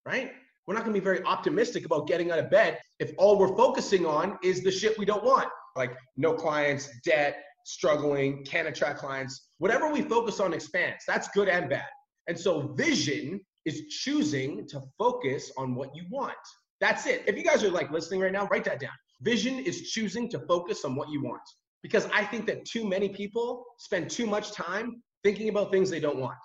right? 0.06 0.32
We're 0.66 0.74
not 0.74 0.84
going 0.84 0.94
to 0.94 1.00
be 1.00 1.04
very 1.04 1.22
optimistic 1.24 1.84
about 1.84 2.06
getting 2.06 2.30
out 2.30 2.38
of 2.38 2.50
bed 2.50 2.78
if 2.98 3.12
all 3.18 3.38
we're 3.38 3.56
focusing 3.56 4.06
on 4.06 4.38
is 4.42 4.62
the 4.62 4.70
shit 4.70 4.98
we 4.98 5.04
don't 5.04 5.24
want, 5.24 5.48
like 5.76 5.96
no 6.16 6.32
clients, 6.34 6.90
debt, 7.04 7.42
struggling, 7.64 8.44
can't 8.44 8.68
attract 8.68 8.98
clients. 8.98 9.48
Whatever 9.58 9.92
we 9.92 10.02
focus 10.02 10.40
on 10.40 10.52
expands. 10.52 11.04
That's 11.06 11.28
good 11.28 11.48
and 11.48 11.68
bad. 11.68 11.88
And 12.28 12.38
so 12.38 12.72
vision 12.74 13.40
is 13.64 13.88
choosing 13.88 14.66
to 14.68 14.82
focus 14.98 15.52
on 15.56 15.74
what 15.74 15.94
you 15.94 16.04
want. 16.10 16.32
That's 16.80 17.06
it. 17.06 17.24
If 17.26 17.36
you 17.36 17.44
guys 17.44 17.62
are 17.62 17.70
like 17.70 17.90
listening 17.90 18.20
right 18.20 18.32
now, 18.32 18.46
write 18.46 18.64
that 18.64 18.80
down. 18.80 18.92
Vision 19.22 19.58
is 19.58 19.90
choosing 19.90 20.28
to 20.30 20.38
focus 20.46 20.84
on 20.84 20.96
what 20.96 21.10
you 21.10 21.22
want. 21.22 21.42
Because 21.82 22.06
I 22.12 22.24
think 22.24 22.46
that 22.46 22.64
too 22.64 22.86
many 22.86 23.08
people 23.08 23.64
spend 23.78 24.10
too 24.10 24.26
much 24.26 24.52
time 24.52 25.02
thinking 25.22 25.48
about 25.48 25.70
things 25.70 25.90
they 25.90 26.00
don't 26.00 26.18
want. 26.18 26.36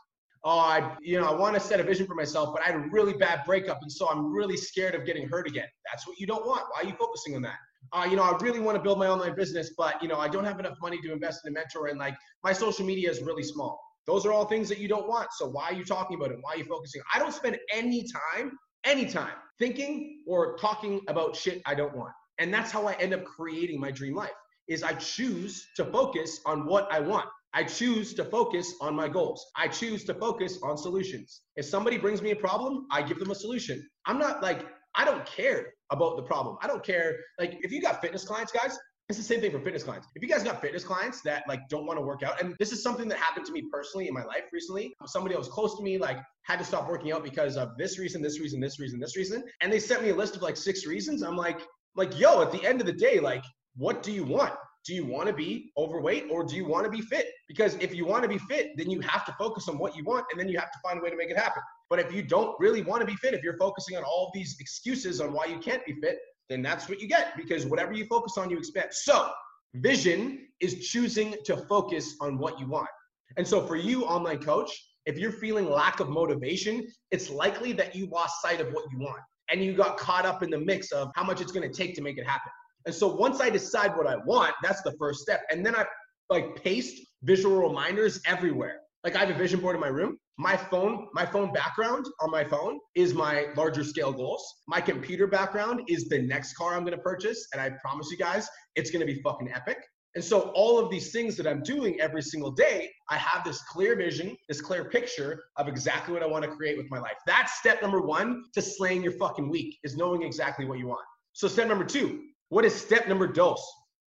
Oh, 0.44 0.60
I, 0.60 0.96
you 1.02 1.20
know, 1.20 1.28
I 1.28 1.36
want 1.36 1.56
to 1.56 1.60
set 1.60 1.80
a 1.80 1.84
vision 1.84 2.06
for 2.06 2.14
myself, 2.14 2.54
but 2.54 2.62
I 2.62 2.68
had 2.68 2.76
a 2.76 2.88
really 2.92 3.14
bad 3.14 3.44
breakup, 3.46 3.80
and 3.82 3.92
so 3.92 4.08
I'm 4.08 4.32
really 4.32 4.56
scared 4.56 4.94
of 4.94 5.04
getting 5.04 5.28
hurt 5.28 5.48
again. 5.48 5.66
That's 5.92 6.08
what 6.08 6.20
you 6.20 6.28
don't 6.28 6.46
want. 6.46 6.62
Why 6.70 6.82
are 6.82 6.86
you 6.86 6.96
focusing 7.00 7.36
on 7.36 7.42
that? 7.42 7.58
Uh, 7.92 8.06
you 8.08 8.16
know, 8.16 8.22
I 8.22 8.38
really 8.42 8.60
want 8.60 8.78
to 8.78 8.84
build 8.84 9.00
my 9.00 9.08
online 9.08 9.36
business, 9.36 9.72
but 9.76 10.02
you 10.04 10.08
know, 10.08 10.18
I 10.18 10.28
don't 10.28 10.46
have 10.46 10.60
enough 10.60 10.78
money 10.82 11.02
to 11.02 11.12
invest 11.12 11.42
in 11.46 11.52
a 11.52 11.54
mentor, 11.54 11.88
and 11.88 11.98
like 11.98 12.16
my 12.44 12.54
social 12.54 12.86
media 12.86 13.10
is 13.10 13.24
really 13.24 13.42
small. 13.42 13.82
Those 14.08 14.26
are 14.26 14.32
all 14.32 14.46
things 14.46 14.70
that 14.70 14.78
you 14.78 14.88
don't 14.88 15.08
want. 15.08 15.30
So 15.34 15.48
why 15.48 15.66
are 15.66 15.74
you 15.74 15.84
talking 15.86 16.18
about 16.18 16.32
it? 16.32 16.38
Why 16.42 16.54
are 16.54 16.58
you 16.58 16.66
focusing? 16.66 17.02
I 17.14 17.20
don't 17.20 17.34
spend 17.34 17.58
any 17.72 18.04
time, 18.04 18.52
any 18.84 19.06
time 19.06 19.34
thinking 19.60 20.22
or 20.28 20.58
talking 20.58 21.02
about 21.08 21.36
shit 21.36 21.62
I 21.66 21.76
don't 21.76 21.96
want. 21.96 22.14
And 22.38 22.54
that's 22.54 22.72
how 22.72 22.88
I 22.88 22.94
end 22.94 23.14
up 23.14 23.24
creating 23.24 23.80
my 23.80 23.92
dream 23.92 24.16
life 24.16 24.32
is 24.68 24.84
I 24.84 24.94
choose 24.94 25.68
to 25.76 25.86
focus 25.86 26.40
on 26.46 26.66
what 26.66 26.92
I 26.92 27.00
want. 27.00 27.28
I 27.54 27.64
choose 27.64 28.14
to 28.16 28.26
focus 28.26 28.74
on 28.82 28.96
my 28.96 29.08
goals. 29.08 29.46
I 29.56 29.70
choose 29.70 30.04
to 30.06 30.14
focus 30.14 30.60
on 30.62 30.78
solutions. 30.78 31.42
If 31.56 31.66
somebody 31.66 31.98
brings 31.98 32.22
me 32.22 32.32
a 32.32 32.36
problem, 32.36 32.86
I 32.92 33.02
give 33.02 33.20
them 33.20 33.32
a 33.32 33.36
solution. 33.36 33.88
I'm 34.06 34.20
not 34.20 34.44
like, 34.44 34.66
I 34.96 35.06
don't 35.06 35.26
care 35.26 35.68
about 35.92 36.18
the 36.18 36.24
problem. 36.24 36.58
I 36.62 36.68
don't 36.68 36.84
care. 36.84 37.16
Like, 37.40 37.58
if 37.62 37.72
you 37.72 37.82
got 37.82 38.02
fitness 38.02 38.26
clients, 38.26 38.52
guys, 38.52 38.78
it's 39.08 39.20
the 39.20 39.24
same 39.24 39.40
thing 39.40 39.52
for 39.52 39.60
fitness 39.60 39.84
clients. 39.84 40.08
If 40.16 40.24
you 40.24 40.28
guys 40.28 40.42
got 40.44 40.62
fitness 40.62 40.84
clients 40.84 41.22
that 41.22 41.44
like 41.48 41.60
don't 41.70 41.86
want 41.86 42.00
to 42.00 42.06
work 42.06 42.24
out, 42.24 42.42
and 42.42 42.56
this 42.60 42.72
is 42.72 42.82
something 42.82 43.08
that 43.10 43.20
happened 43.20 43.46
to 43.46 43.52
me 43.52 43.64
personally 43.72 44.08
in 44.08 44.14
my 44.14 44.24
life 44.24 44.44
recently. 44.52 44.96
Somebody 45.06 45.36
that 45.36 45.40
was 45.40 45.48
close 45.48 45.78
to 45.78 45.84
me 45.84 45.98
like 45.98 46.18
had 46.44 46.58
to 46.58 46.66
stop 46.66 46.90
working 46.90 47.12
out 47.12 47.24
because 47.24 47.56
of 47.56 47.78
this 47.78 48.00
reason, 48.00 48.22
this 48.22 48.40
reason, 48.40 48.60
this 48.60 48.80
reason, 48.80 49.00
this 49.00 49.16
reason, 49.16 49.44
and 49.62 49.72
they 49.72 49.80
sent 49.80 50.02
me 50.02 50.10
a 50.10 50.16
list 50.16 50.36
of 50.36 50.42
like 50.42 50.58
six 50.58 50.86
reasons. 50.86 51.22
I'm 51.22 51.38
like, 51.38 51.62
like, 51.96 52.20
yo, 52.20 52.42
at 52.42 52.52
the 52.52 52.64
end 52.66 52.82
of 52.82 52.88
the 52.88 52.94
day, 52.94 53.20
like, 53.20 53.44
what 53.76 54.02
do 54.02 54.12
you 54.12 54.24
want? 54.24 54.54
do 54.86 54.94
you 54.94 55.04
want 55.04 55.28
to 55.28 55.34
be 55.34 55.72
overweight 55.78 56.26
or 56.30 56.44
do 56.44 56.56
you 56.56 56.66
want 56.66 56.86
to 56.86 56.92
be 56.92 57.02
fit? 57.02 57.28
Because 57.48 57.76
if 57.76 57.94
you 57.94 58.06
want 58.06 58.22
to 58.22 58.30
be 58.30 58.38
fit, 58.38 58.78
then 58.78 58.90
you 58.90 59.02
have 59.02 59.26
to 59.26 59.34
focus 59.34 59.68
on 59.68 59.80
what 59.80 59.96
you 59.96 60.04
want 60.04 60.26
and 60.32 60.40
then 60.40 60.48
you 60.48 60.60
have 60.60 60.72
to 60.72 60.78
find 60.84 61.00
a 61.00 61.02
way 61.02 61.10
to 61.10 61.18
make 61.18 61.32
it 61.32 61.38
happen. 61.38 61.64
But 61.90 62.00
if 62.00 62.14
you 62.14 62.22
don't 62.22 62.56
really 62.60 62.84
want 62.84 63.02
to 63.02 63.08
be 63.08 63.16
fit, 63.16 63.34
if 63.34 63.44
you're 63.44 63.58
focusing 63.58 63.98
on 63.98 64.04
all 64.04 64.32
these 64.34 64.56
excuses 64.60 65.20
on 65.22 65.34
why 65.34 65.46
you 65.46 65.58
can't 65.58 65.84
be 65.86 65.94
fit, 66.02 66.20
then 66.50 66.62
that's 66.62 66.88
what 66.88 67.00
you 67.02 67.08
get 67.08 67.36
because 67.38 67.66
whatever 67.66 67.94
you 67.94 68.06
focus 68.06 68.38
on, 68.38 68.50
you 68.50 68.58
expect. 68.58 68.94
So, 68.94 69.30
vision 69.76 70.48
is 70.60 70.88
choosing 70.88 71.36
to 71.46 71.58
focus 71.58 72.16
on 72.22 72.38
what 72.38 72.60
you 72.60 72.68
want. 72.68 72.90
And 73.38 73.48
so, 73.48 73.66
for 73.66 73.76
you, 73.76 74.06
online 74.06 74.40
coach, 74.40 74.72
if 75.06 75.18
you're 75.18 75.32
feeling 75.32 75.70
lack 75.70 76.00
of 76.00 76.10
motivation, 76.10 76.88
it's 77.12 77.30
likely 77.30 77.74
that 77.74 77.96
you 77.96 78.08
lost 78.08 78.42
sight 78.42 78.62
of 78.62 78.72
what 78.74 78.86
you 78.92 79.00
want 79.00 79.22
and 79.52 79.64
you 79.64 79.74
got 79.74 79.98
caught 79.98 80.26
up 80.26 80.42
in 80.44 80.50
the 80.50 80.58
mix 80.58 80.92
of 80.92 81.12
how 81.16 81.24
much 81.24 81.42
it's 81.42 81.52
going 81.52 81.70
to 81.70 81.76
take 81.76 81.96
to 81.96 82.02
make 82.02 82.18
it 82.18 82.26
happen. 82.26 82.52
And 82.86 82.94
so 82.94 83.08
once 83.08 83.42
I 83.42 83.50
decide 83.50 83.96
what 83.96 84.08
I 84.08 84.16
want, 84.18 84.54
that's 84.64 84.82
the 84.82 84.94
first 85.00 85.22
step. 85.22 85.42
And 85.52 85.66
then 85.66 85.76
I 85.76 85.86
like 86.30 86.64
paste 86.64 87.02
visual 87.24 87.58
reminders 87.68 88.20
everywhere. 88.26 88.82
Like 89.04 89.16
I 89.16 89.20
have 89.20 89.30
a 89.30 89.38
vision 89.38 89.60
board 89.60 89.76
in 89.76 89.82
my 89.82 89.88
room. 89.88 90.18
My 90.38 90.58
phone, 90.58 91.08
my 91.14 91.26
phone 91.26 91.54
background 91.54 92.06
on 92.20 92.30
my 92.30 92.44
phone 92.44 92.80
is 92.94 93.14
my 93.14 93.48
larger 93.56 93.86
scale 93.86 94.12
goals. 94.12 94.46
My 94.68 94.82
computer 94.82 95.28
background 95.28 95.84
is 95.88 96.10
the 96.10 96.22
next 96.22 96.56
car 96.56 96.74
I'm 96.74 96.84
gonna 96.84 96.98
purchase. 96.98 97.48
And 97.54 97.62
I 97.62 97.72
promise 97.82 98.12
you 98.12 98.18
guys, 98.18 98.48
it's 98.76 98.92
gonna 98.92 99.06
be 99.06 99.22
fucking 99.22 99.50
epic. 99.54 99.78
And 100.16 100.24
so 100.24 100.52
all 100.56 100.78
of 100.80 100.90
these 100.90 101.12
things 101.12 101.36
that 101.38 101.48
I'm 101.48 101.62
doing 101.62 102.00
every 102.00 102.22
single 102.22 102.52
day, 102.52 102.90
I 103.10 103.18
have 103.18 103.44
this 103.44 103.62
clear 103.64 103.96
vision, 103.96 104.36
this 104.48 104.62
clear 104.62 104.86
picture 104.86 105.44
of 105.58 105.68
exactly 105.68 106.14
what 106.14 106.24
I 106.24 106.26
want 106.26 106.44
to 106.46 106.52
create 106.52 106.78
with 106.78 106.90
my 106.90 107.00
life. 107.00 107.18
That's 107.28 107.58
step 107.60 107.82
number 107.82 108.02
one 108.02 108.44
to 108.54 108.62
slaying 108.62 109.04
your 109.04 109.12
fucking 109.14 109.50
week 109.50 109.78
is 109.84 109.98
knowing 109.98 110.24
exactly 110.24 110.66
what 110.66 110.80
you 110.80 110.88
want. 110.88 111.06
So 111.34 111.50
step 111.50 111.68
number 111.68 111.84
two, 111.84 112.24
what 112.50 112.64
is 112.64 112.74
step 112.74 113.08
number 113.10 113.28
dos? 113.28 113.62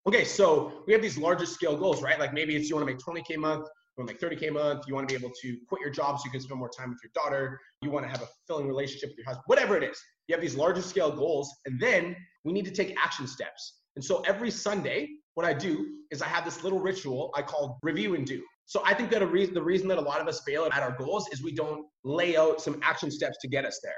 Okay, 0.07 0.25
so 0.25 0.83
we 0.87 0.95
have 0.95 1.03
these 1.03 1.19
larger 1.19 1.45
scale 1.45 1.77
goals, 1.77 2.03
right? 2.03 2.19
Like 2.19 2.33
maybe 2.33 2.57
it's 2.57 2.71
you 2.71 2.77
want 2.77 2.89
to 2.89 2.95
make 2.95 3.25
20K 3.25 3.37
a 3.37 3.39
month, 3.39 3.69
make 4.07 4.21
30K 4.21 4.49
a 4.49 4.53
month, 4.53 4.85
you 4.87 4.95
want 4.95 5.09
to 5.09 5.13
be 5.13 5.19
able 5.19 5.35
to 5.43 5.57
quit 5.69 5.81
your 5.81 5.91
job 5.91 6.19
so 6.19 6.25
you 6.25 6.31
can 6.31 6.41
spend 6.41 6.59
more 6.59 6.69
time 6.69 6.91
with 6.91 6.99
your 7.03 7.11
daughter, 7.15 7.61
you 7.83 7.91
want 7.91 8.05
to 8.05 8.11
have 8.11 8.23
a 8.23 8.27
fulfilling 8.27 8.69
relationship 8.69 9.11
with 9.11 9.19
your 9.19 9.27
husband, 9.27 9.45
whatever 9.47 9.77
it 9.77 9.83
is. 9.83 10.01
You 10.27 10.35
have 10.35 10.43
these 10.43 10.57
larger 10.57 10.83
scale 10.83 11.11
goals, 11.11 11.53
and 11.67 11.81
then 11.81 12.17
we 12.45 12.53
need 12.53 12.65
to 12.65 12.71
take 12.71 12.97
action 13.03 13.27
steps. 13.27 13.81
And 13.97 14.05
so 14.05 14.21
every 14.27 14.51
Sunday, 14.51 15.09
what 15.35 15.47
I 15.47 15.53
do 15.53 15.87
is 16.11 16.23
I 16.23 16.27
have 16.27 16.45
this 16.45 16.63
little 16.63 16.81
ritual 16.81 17.31
I 17.35 17.43
call 17.43 17.79
review 17.83 18.15
and 18.15 18.27
do. 18.27 18.43
So 18.67 18.83
I 18.85 18.93
think 18.93 19.11
that 19.11 19.27
reason, 19.27 19.55
the 19.55 19.63
reason 19.63 19.89
that 19.89 19.99
a 19.99 20.03
lot 20.03 20.21
of 20.21 20.29
us 20.29 20.43
fail 20.47 20.65
at 20.65 20.83
our 20.83 20.93
goals 20.99 21.29
is 21.33 21.43
we 21.43 21.55
don't 21.55 21.87
lay 22.05 22.37
out 22.37 22.61
some 22.61 22.79
action 22.83 23.11
steps 23.11 23.39
to 23.43 23.49
get 23.49 23.65
us 23.65 23.81
there. 23.83 23.93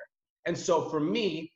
And 0.46 0.56
so 0.56 0.88
for 0.88 1.00
me, 1.00 1.50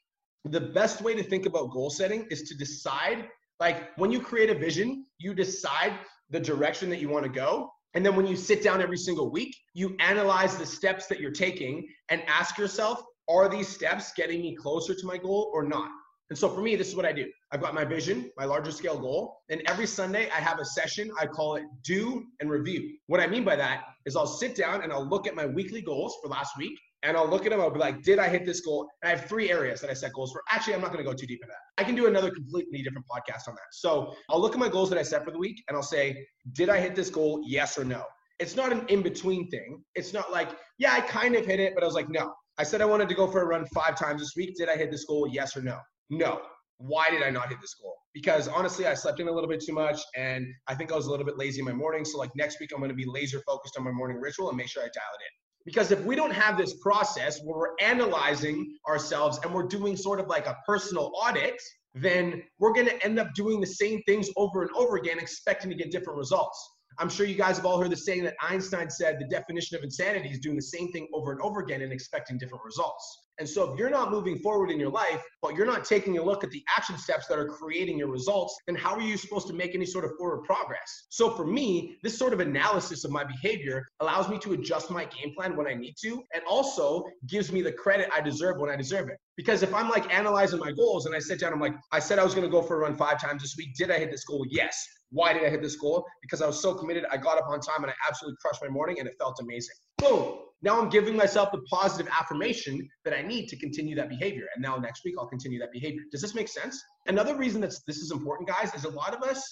the 0.45 0.61
best 0.61 1.01
way 1.01 1.15
to 1.15 1.23
think 1.23 1.47
about 1.47 1.71
goal 1.71 1.91
setting 1.91 2.27
is 2.31 2.43
to 2.49 2.57
decide, 2.57 3.29
like 3.61 3.97
when 3.97 4.11
you 4.11 4.21
create 4.21 4.51
a 4.51 4.55
vision, 4.55 5.07
you 5.19 5.33
decide 5.33 5.93
the 6.31 6.41
direction 6.41 6.91
that 6.91 7.01
you 7.01 7.09
want 7.09 7.25
to 7.25 7.31
go. 7.31 7.71
And 7.95 8.05
then 8.05 8.17
when 8.17 8.27
you 8.27 8.37
sit 8.37 8.63
down 8.63 8.83
every 8.83 8.97
single 8.97 9.31
week, 9.31 9.57
you 9.73 9.97
analyze 10.01 10.57
the 10.57 10.67
steps 10.67 11.07
that 11.07 11.21
you're 11.21 11.31
taking 11.31 11.87
and 12.09 12.23
ask 12.27 12.59
yourself, 12.59 13.03
are 13.29 13.49
these 13.49 13.69
steps 13.69 14.13
getting 14.17 14.43
me 14.43 14.55
closer 14.55 14.95
to 14.95 15.07
my 15.07 15.17
goal 15.17 15.51
or 15.55 15.63
not? 15.63 15.91
And 16.31 16.39
so 16.39 16.49
for 16.49 16.63
me, 16.63 16.75
this 16.75 16.89
is 16.89 16.97
what 16.97 17.05
I 17.05 17.13
do. 17.13 17.27
I've 17.53 17.61
got 17.61 17.75
my 17.75 17.85
vision, 17.85 18.31
my 18.37 18.45
larger 18.45 18.73
scale 18.73 18.99
goal. 18.99 19.37
And 19.51 19.63
every 19.67 19.87
Sunday 19.87 20.31
I 20.31 20.41
have 20.41 20.59
a 20.59 20.65
session. 20.65 21.11
I 21.21 21.27
call 21.27 21.57
it 21.57 21.65
do 21.85 22.25
and 22.41 22.51
review. 22.51 22.97
What 23.07 23.21
I 23.21 23.27
mean 23.27 23.45
by 23.45 23.57
that 23.57 23.85
is 24.07 24.17
I'll 24.17 24.27
sit 24.27 24.55
down 24.55 24.83
and 24.83 24.93
I'll 24.93 25.09
look 25.09 25.27
at 25.27 25.35
my 25.35 25.47
weekly 25.47 25.83
goals 25.83 26.17
for 26.23 26.29
last 26.29 26.57
week 26.59 26.79
and 27.05 27.17
I'll 27.17 27.29
look 27.29 27.45
at 27.45 27.51
them. 27.51 27.61
I'll 27.61 27.71
be 27.71 27.79
like, 27.79 28.03
did 28.03 28.19
I 28.19 28.29
hit 28.29 28.47
this 28.47 28.61
goal? 28.61 28.89
And 29.03 29.13
I 29.13 29.17
have 29.17 29.29
three 29.29 29.51
areas 29.51 29.81
that 29.83 29.91
I 29.91 29.95
set 29.95 30.13
goals 30.15 30.33
for. 30.33 30.43
Actually, 30.51 30.75
I'm 30.75 30.81
not 30.81 30.91
going 30.93 31.05
to 31.05 31.09
go 31.09 31.15
too 31.15 31.27
deep 31.27 31.41
in 31.43 31.49
that. 31.49 31.83
I 31.83 31.85
can 31.85 31.95
do 31.95 32.07
another 32.07 32.31
completely 32.31 32.83
different 32.83 33.07
podcast 33.07 33.47
on 33.47 33.55
that. 33.55 33.69
So 33.73 34.15
I'll 34.31 34.41
look 34.41 34.55
at 34.55 34.59
my 34.59 34.69
goals 34.69 34.89
that 34.91 34.99
I 34.99 35.03
set 35.03 35.25
for 35.25 35.31
the 35.31 35.39
week 35.39 35.63
and 35.69 35.77
I'll 35.77 35.83
say, 35.83 36.27
did 36.53 36.71
I 36.71 36.81
hit 36.81 36.97
this 36.97 37.11
goal? 37.11 37.43
Yes 37.45 37.79
or 37.79 37.85
no. 37.85 38.05
It's 38.41 38.57
not 38.57 38.73
an 38.73 38.85
in 38.89 39.03
between 39.03 39.49
thing. 39.51 39.85
It's 39.95 40.13
not 40.13 40.33
like, 40.33 40.49
yeah, 40.79 40.95
I 40.95 41.03
kind 41.03 41.37
of 41.37 41.47
hit 41.47 41.61
it, 41.61 41.75
but 41.75 41.85
I 41.85 41.87
was 41.87 41.95
like, 41.95 42.09
no. 42.09 42.33
I 42.59 42.63
said 42.63 42.81
I 42.81 42.87
wanted 42.87 43.09
to 43.09 43.15
go 43.15 43.27
for 43.27 43.43
a 43.43 43.47
run 43.47 43.67
five 43.75 43.99
times 43.99 44.23
this 44.23 44.33
week. 44.37 44.57
Did 44.57 44.69
I 44.69 44.77
hit 44.77 44.91
this 44.91 45.05
goal? 45.05 45.29
Yes 45.31 45.57
or 45.57 45.63
no? 45.63 45.79
No. 46.09 46.41
Why 46.79 47.09
did 47.11 47.23
I 47.23 47.31
not 47.31 47.49
hit 47.51 47.61
this 47.61 47.75
goal? 47.75 47.95
Because 48.13 48.49
honestly, 48.49 48.87
I 48.87 48.95
slept 48.95 49.21
in 49.21 49.29
a 49.29 49.33
little 49.33 49.49
bit 49.49 49.63
too 49.65 49.73
much 49.73 50.01
and 50.17 50.47
I 50.69 50.75
think 50.75 50.91
I 50.91 50.97
was 50.97 51.07
a 51.07 51.11
little 51.11 51.27
bit 51.27 51.37
lazy 51.37 51.61
in 51.61 51.67
my 51.67 51.73
morning. 51.73 52.05
So, 52.05 52.19
like 52.19 52.31
next 52.35 52.59
week, 52.61 52.71
I'm 52.73 52.79
going 52.79 52.91
to 52.91 52.97
be 52.97 53.07
laser 53.07 53.41
focused 53.47 53.77
on 53.77 53.85
my 53.85 53.93
morning 53.93 54.19
ritual 54.21 54.49
and 54.49 54.57
make 54.57 54.69
sure 54.69 54.83
I 54.83 54.87
dial 54.87 55.15
it 55.21 55.23
in. 55.23 55.44
Because 55.65 55.91
if 55.91 56.05
we 56.05 56.15
don't 56.15 56.33
have 56.33 56.59
this 56.59 56.75
process 56.75 57.41
where 57.43 57.59
we're 57.59 57.75
analyzing 57.81 58.77
ourselves 58.87 59.39
and 59.43 59.53
we're 59.53 59.67
doing 59.67 59.97
sort 59.97 60.21
of 60.21 60.29
like 60.29 60.47
a 60.47 60.57
personal 60.67 61.13
audit, 61.15 61.61
then 61.95 62.43
we're 62.59 62.73
going 62.73 62.87
to 62.87 63.05
end 63.05 63.19
up 63.19 63.33
doing 63.35 63.61
the 63.61 63.67
same 63.67 64.03
things 64.03 64.29
over 64.37 64.63
and 64.63 64.71
over 64.77 64.97
again, 64.97 65.19
expecting 65.19 65.71
to 65.71 65.77
get 65.77 65.91
different 65.91 66.19
results. 66.19 66.73
I'm 66.99 67.09
sure 67.09 67.27
you 67.27 67.35
guys 67.35 67.57
have 67.57 67.67
all 67.67 67.81
heard 67.81 67.91
the 67.91 67.97
saying 67.97 68.25
that 68.25 68.35
Einstein 68.43 68.91
said 68.91 69.19
the 69.19 69.27
definition 69.27 69.77
of 69.77 69.83
insanity 69.83 70.29
is 70.29 70.39
doing 70.39 70.57
the 70.57 70.63
same 70.63 70.93
thing 70.93 71.09
over 71.13 71.33
and 71.33 71.41
over 71.41 71.61
again 71.61 71.83
and 71.83 71.93
expecting 71.93 72.39
different 72.39 72.65
results. 72.65 73.24
And 73.39 73.49
so 73.49 73.73
if 73.73 73.79
you're 73.79 73.91
not 73.91 74.11
moving 74.11 74.39
forward 74.39 74.71
in 74.71 74.79
your 74.79 74.91
life, 74.91 75.23
but 75.43 75.55
you're 75.55 75.67
not 75.67 75.85
taking 75.85 76.19
a 76.19 76.23
look 76.23 76.45
at 76.45 76.51
the 76.51 76.63
action 76.77 76.97
steps 76.97 77.27
that 77.27 77.39
are 77.39 77.49
creating 77.49 77.99
your 77.99 78.09
results, 78.09 78.57
then 78.67 78.77
how 78.77 78.95
are 78.95 79.01
you 79.01 79.17
supposed 79.17 79.47
to 79.49 79.53
make 79.53 79.75
any 79.75 79.87
sort 79.87 80.05
of 80.05 80.13
forward 80.19 80.45
progress? 80.45 81.07
So 81.09 81.31
for 81.31 81.47
me, 81.47 81.97
this 82.03 82.17
sort 82.17 82.33
of 82.33 82.41
analysis 82.41 83.05
of 83.05 83.11
my 83.11 83.25
behavior 83.25 83.85
allows 84.01 84.29
me 84.29 84.39
to 84.39 84.53
adjust 84.53 84.91
my 84.91 85.05
game 85.05 85.35
plan 85.35 85.57
when 85.57 85.67
I 85.67 85.75
need 85.75 85.95
to, 86.03 86.23
and 86.33 86.43
also 86.49 87.05
gives 87.27 87.51
me 87.51 87.63
the 87.63 87.73
credit 87.73 88.09
I 88.13 88.21
deserve 88.21 88.59
when 88.59 88.71
I 88.71 88.77
deserve 88.77 89.09
it. 89.09 89.17
Because 89.37 89.63
if 89.63 89.75
I'm 89.75 89.89
like 89.89 90.13
analyzing 90.15 90.61
my 90.61 90.71
goals 90.71 91.07
and 91.07 91.15
I 91.15 91.19
sit 91.19 91.41
down, 91.41 91.53
I'm 91.53 91.61
like, 91.61 91.75
I 91.93 91.99
said 91.99 92.19
I 92.19 92.25
was 92.25 92.35
gonna 92.35 92.49
go 92.49 92.63
for 92.63 92.77
a 92.77 92.79
run 92.81 92.95
five 92.95 93.21
times 93.21 93.43
this 93.43 93.57
week. 93.59 93.75
Did 93.77 93.91
I 93.91 93.99
hit 93.99 94.11
this 94.11 94.25
goal? 94.25 94.45
Yes. 94.49 94.87
Why 95.11 95.33
did 95.33 95.45
I 95.45 95.51
hit 95.51 95.63
this 95.63 95.77
goal? 95.77 96.05
Because 96.23 96.43
I 96.43 96.47
was 96.47 96.61
so 96.61 96.75
committed. 96.75 97.05
I 97.11 97.17
got 97.17 97.39
up 97.39 97.47
on 97.49 97.61
time 97.61 97.83
and 97.83 97.91
I 97.91 97.95
absolutely 98.09 98.37
crushed 98.41 98.63
my 98.63 98.69
morning 98.69 98.99
and 98.99 99.09
it 99.09 99.15
felt 99.19 99.39
amazing. 99.41 99.75
Boom. 99.99 100.39
Now 100.65 100.81
I'm 100.81 100.89
giving 100.89 101.15
myself 101.15 101.53
the 101.53 101.61
positive 101.71 102.11
affirmation 102.11 102.89
that 103.05 103.13
I 103.13 103.21
need 103.21 103.49
to 103.49 103.57
continue 103.57 103.95
that 103.97 104.09
behavior. 104.09 104.47
And 104.55 104.63
now 104.63 104.77
next 104.77 105.05
week 105.05 105.15
I'll 105.19 105.29
continue 105.29 105.59
that 105.59 105.71
behavior. 105.73 106.01
Does 106.11 106.23
this 106.23 106.35
make 106.35 106.49
sense? 106.49 106.83
Another 107.07 107.37
reason 107.37 107.61
that 107.61 107.75
this 107.87 107.99
is 107.99 108.11
important, 108.11 108.49
guys, 108.49 108.75
is 108.75 108.87
a 108.87 108.89
lot 108.89 109.15
of 109.15 109.23
us 109.23 109.47